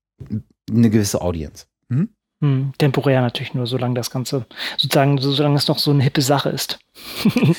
[0.69, 1.65] eine gewisse Audience.
[1.89, 2.09] Hm?
[2.41, 6.49] Hm, temporär natürlich nur, solange das Ganze, sozusagen, solange es noch so eine hippe Sache
[6.49, 6.79] ist.
[7.35, 7.53] wenn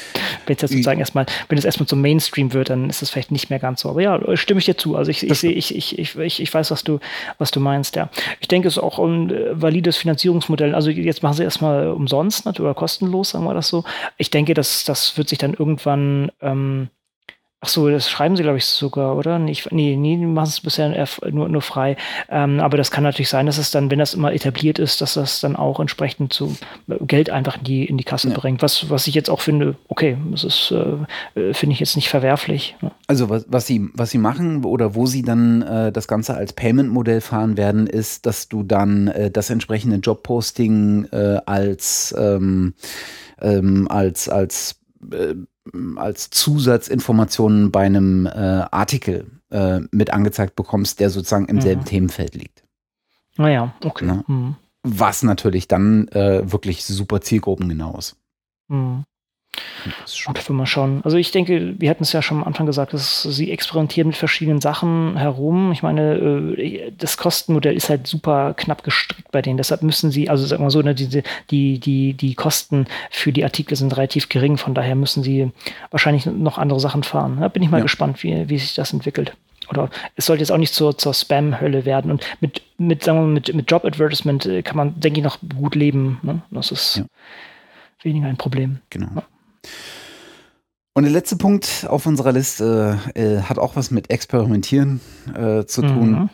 [0.57, 3.49] es jetzt sozusagen erstmal, wenn es erstmal zum Mainstream wird, dann ist es vielleicht nicht
[3.49, 3.91] mehr ganz so.
[3.91, 4.97] Aber ja, stimme ich dir zu.
[4.97, 6.99] Also ich, ich sehe, ich, ich, ich, ich, weiß, was du,
[7.39, 8.11] was du meinst, ja.
[8.41, 10.75] Ich denke, es ist auch ein äh, valides Finanzierungsmodell.
[10.75, 13.85] Also jetzt machen sie erstmal umsonst oder kostenlos, sagen wir das so.
[14.17, 16.89] Ich denke, das, das wird sich dann irgendwann ähm,
[17.65, 19.39] Ach so, das schreiben sie, glaube ich, sogar, oder?
[19.39, 21.97] Nicht, nee, nee, die machen es bisher nur, nur frei.
[22.29, 25.15] Ähm, aber das kann natürlich sein, dass es dann, wenn das immer etabliert ist, dass
[25.15, 26.57] das dann auch entsprechend zu
[26.89, 28.35] äh, Geld einfach in die, in die Kasse ja.
[28.35, 28.63] bringt.
[28.63, 32.09] Was, was ich jetzt auch finde, okay, das ist, äh, äh, finde ich jetzt nicht
[32.09, 32.77] verwerflich.
[32.81, 32.91] Ne?
[33.07, 36.55] Also was, was, sie, was sie machen oder wo sie dann äh, das Ganze als
[36.55, 42.75] Payment-Modell fahren werden, ist, dass du dann äh, das entsprechende Jobposting äh, als, ähm,
[43.41, 44.77] ähm, als, als als
[46.31, 51.61] Zusatzinformationen bei einem äh, Artikel äh, mit angezeigt bekommst, der sozusagen im mhm.
[51.61, 52.65] selben Themenfeld liegt.
[53.37, 54.05] Naja, ah okay.
[54.05, 54.25] Ne?
[54.27, 54.57] Mhm.
[54.83, 58.17] Was natürlich dann äh, wirklich super zielgruppengenau ist.
[58.69, 59.05] Mhm.
[60.47, 61.01] Wir mal schauen.
[61.05, 64.17] Also ich denke, wir hatten es ja schon am Anfang gesagt, dass sie experimentieren mit
[64.17, 65.73] verschiedenen Sachen herum.
[65.73, 69.57] Ich meine, äh, das Kostenmodell ist halt super knapp gestrickt bei denen.
[69.57, 73.45] Deshalb müssen sie, also sagen wir so, ne, die, die, die, die Kosten für die
[73.45, 74.57] Artikel sind relativ gering.
[74.57, 75.51] Von daher müssen sie
[75.91, 77.39] wahrscheinlich noch andere Sachen fahren.
[77.41, 77.83] Da bin ich mal ja.
[77.83, 79.35] gespannt, wie, wie sich das entwickelt.
[79.69, 82.11] Oder es sollte jetzt auch nicht zur, zur Spam-Hölle werden.
[82.11, 85.39] Und mit, mit, sagen wir mal, mit, mit Job-Advertisement äh, kann man, denke ich, noch
[85.57, 86.19] gut leben.
[86.23, 86.43] Ne?
[86.51, 87.05] Das ist ja.
[88.03, 88.81] weniger ein Problem.
[88.91, 89.09] Genau.
[89.15, 89.23] Ja.
[90.95, 95.01] Und der letzte Punkt auf unserer Liste äh, hat auch was mit Experimentieren
[95.35, 96.11] äh, zu tun.
[96.11, 96.31] Mhm.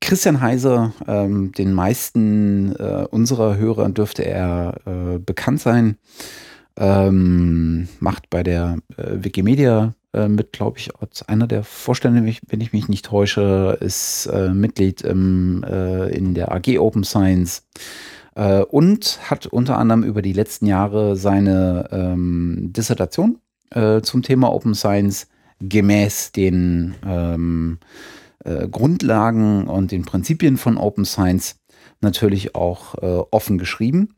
[0.00, 5.96] Christian Heiser, ähm, den meisten äh, unserer Hörer dürfte er äh, bekannt sein,
[6.76, 12.60] ähm, macht bei der äh, Wikimedia äh, mit, glaube ich, als einer der Vorstände, wenn
[12.60, 17.66] ich mich nicht täusche, ist Mitglied im, in der AG Open Science
[18.70, 23.38] und hat unter anderem über die letzten Jahre seine ähm, Dissertation
[23.70, 25.26] äh, zum Thema Open Science
[25.60, 27.78] gemäß den ähm,
[28.44, 31.56] äh, Grundlagen und den Prinzipien von Open Science
[32.00, 34.14] natürlich auch äh, offen geschrieben.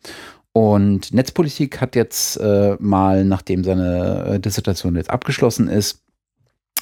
[0.53, 6.10] Und Netzpolitik hat jetzt äh, mal, nachdem seine äh, Dissertation jetzt abgeschlossen ist, äh,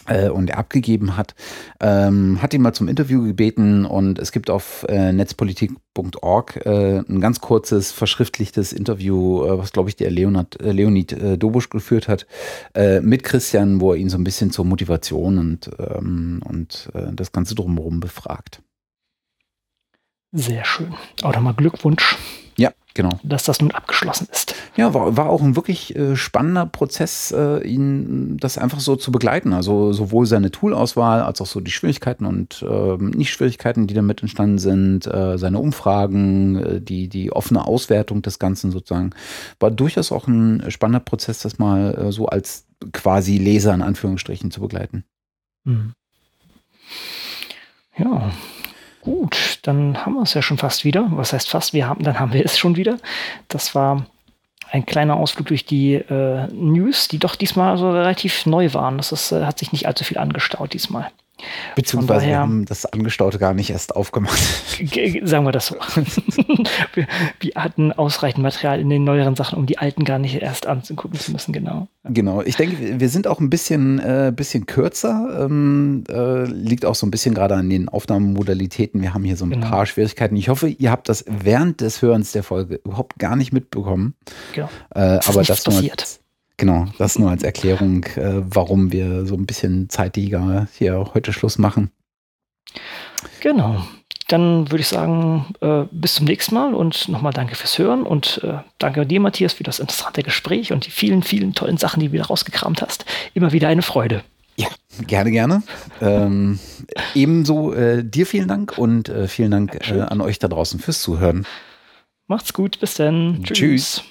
[0.08, 1.34] und er abgegeben hat,
[1.80, 7.20] ähm, hat ihn mal zum Interview gebeten und es gibt auf äh, netzpolitik.org äh, ein
[7.20, 12.08] ganz kurzes verschriftlichtes Interview, äh, was glaube ich der Leonard, äh, Leonid äh, Dobusch geführt
[12.08, 12.26] hat,
[13.02, 17.54] mit Christian, wo er ihn so ein bisschen zur Motivation und, ähm, und das Ganze
[17.54, 18.62] drumherum befragt.
[20.32, 20.94] Sehr schön.
[21.22, 22.16] Auch nochmal Glückwunsch.
[22.58, 23.20] Ja, genau.
[23.22, 24.52] Dass das nun abgeschlossen ist.
[24.76, 29.12] Ja, war, war auch ein wirklich äh, spannender Prozess, äh, ihn das einfach so zu
[29.12, 29.52] begleiten.
[29.52, 34.58] Also sowohl seine Toolauswahl als auch so die Schwierigkeiten und äh, Nicht-Schwierigkeiten, die damit entstanden
[34.58, 39.10] sind, äh, seine Umfragen, äh, die, die offene Auswertung des Ganzen sozusagen.
[39.60, 44.50] War durchaus auch ein spannender Prozess, das mal äh, so als quasi Leser in Anführungsstrichen
[44.50, 45.04] zu begleiten.
[45.62, 45.92] Mhm.
[47.96, 48.32] Ja,
[49.08, 51.08] Gut, dann haben wir es ja schon fast wieder.
[51.12, 51.72] Was heißt fast?
[51.72, 52.98] Wir haben, dann haben wir es schon wieder.
[53.48, 54.04] Das war
[54.70, 58.98] ein kleiner Ausflug durch die äh, News, die doch diesmal so relativ neu waren.
[58.98, 61.10] Das ist, äh, hat sich nicht allzu viel angestaut diesmal.
[61.76, 64.38] Beziehungsweise daher, wir haben das Angestaute gar nicht erst aufgemacht.
[65.22, 65.76] Sagen wir das so.
[66.94, 67.06] wir,
[67.40, 71.18] wir, hatten ausreichend Material in den neueren Sachen, um die alten gar nicht erst anzugucken
[71.18, 71.88] zu müssen, genau.
[72.04, 75.44] Genau, ich denke, wir sind auch ein bisschen, äh, bisschen kürzer.
[75.44, 79.00] Ähm, äh, liegt auch so ein bisschen gerade an den Aufnahmemodalitäten.
[79.00, 79.68] Wir haben hier so ein genau.
[79.68, 80.36] paar Schwierigkeiten.
[80.36, 84.14] Ich hoffe, ihr habt das während des Hörens der Folge überhaupt gar nicht mitbekommen.
[84.54, 84.68] Genau.
[84.94, 86.00] Äh, aber das passiert.
[86.00, 86.27] Mal,
[86.58, 91.56] Genau, das nur als Erklärung, äh, warum wir so ein bisschen zeitiger hier heute Schluss
[91.56, 91.92] machen.
[93.40, 93.82] Genau.
[94.26, 98.40] Dann würde ich sagen, äh, bis zum nächsten Mal und nochmal danke fürs Hören und
[98.42, 102.08] äh, danke dir, Matthias, für das interessante Gespräch und die vielen, vielen tollen Sachen, die
[102.08, 103.06] du wieder rausgekramt hast.
[103.34, 104.22] Immer wieder eine Freude.
[104.56, 104.68] Ja,
[105.06, 105.62] gerne, gerne.
[106.02, 106.58] ähm,
[107.14, 111.00] ebenso äh, dir vielen Dank und äh, vielen Dank äh, an euch da draußen fürs
[111.00, 111.46] Zuhören.
[112.26, 113.44] Macht's gut, bis dann.
[113.44, 113.56] Tschüss.
[113.56, 114.04] Tschüss.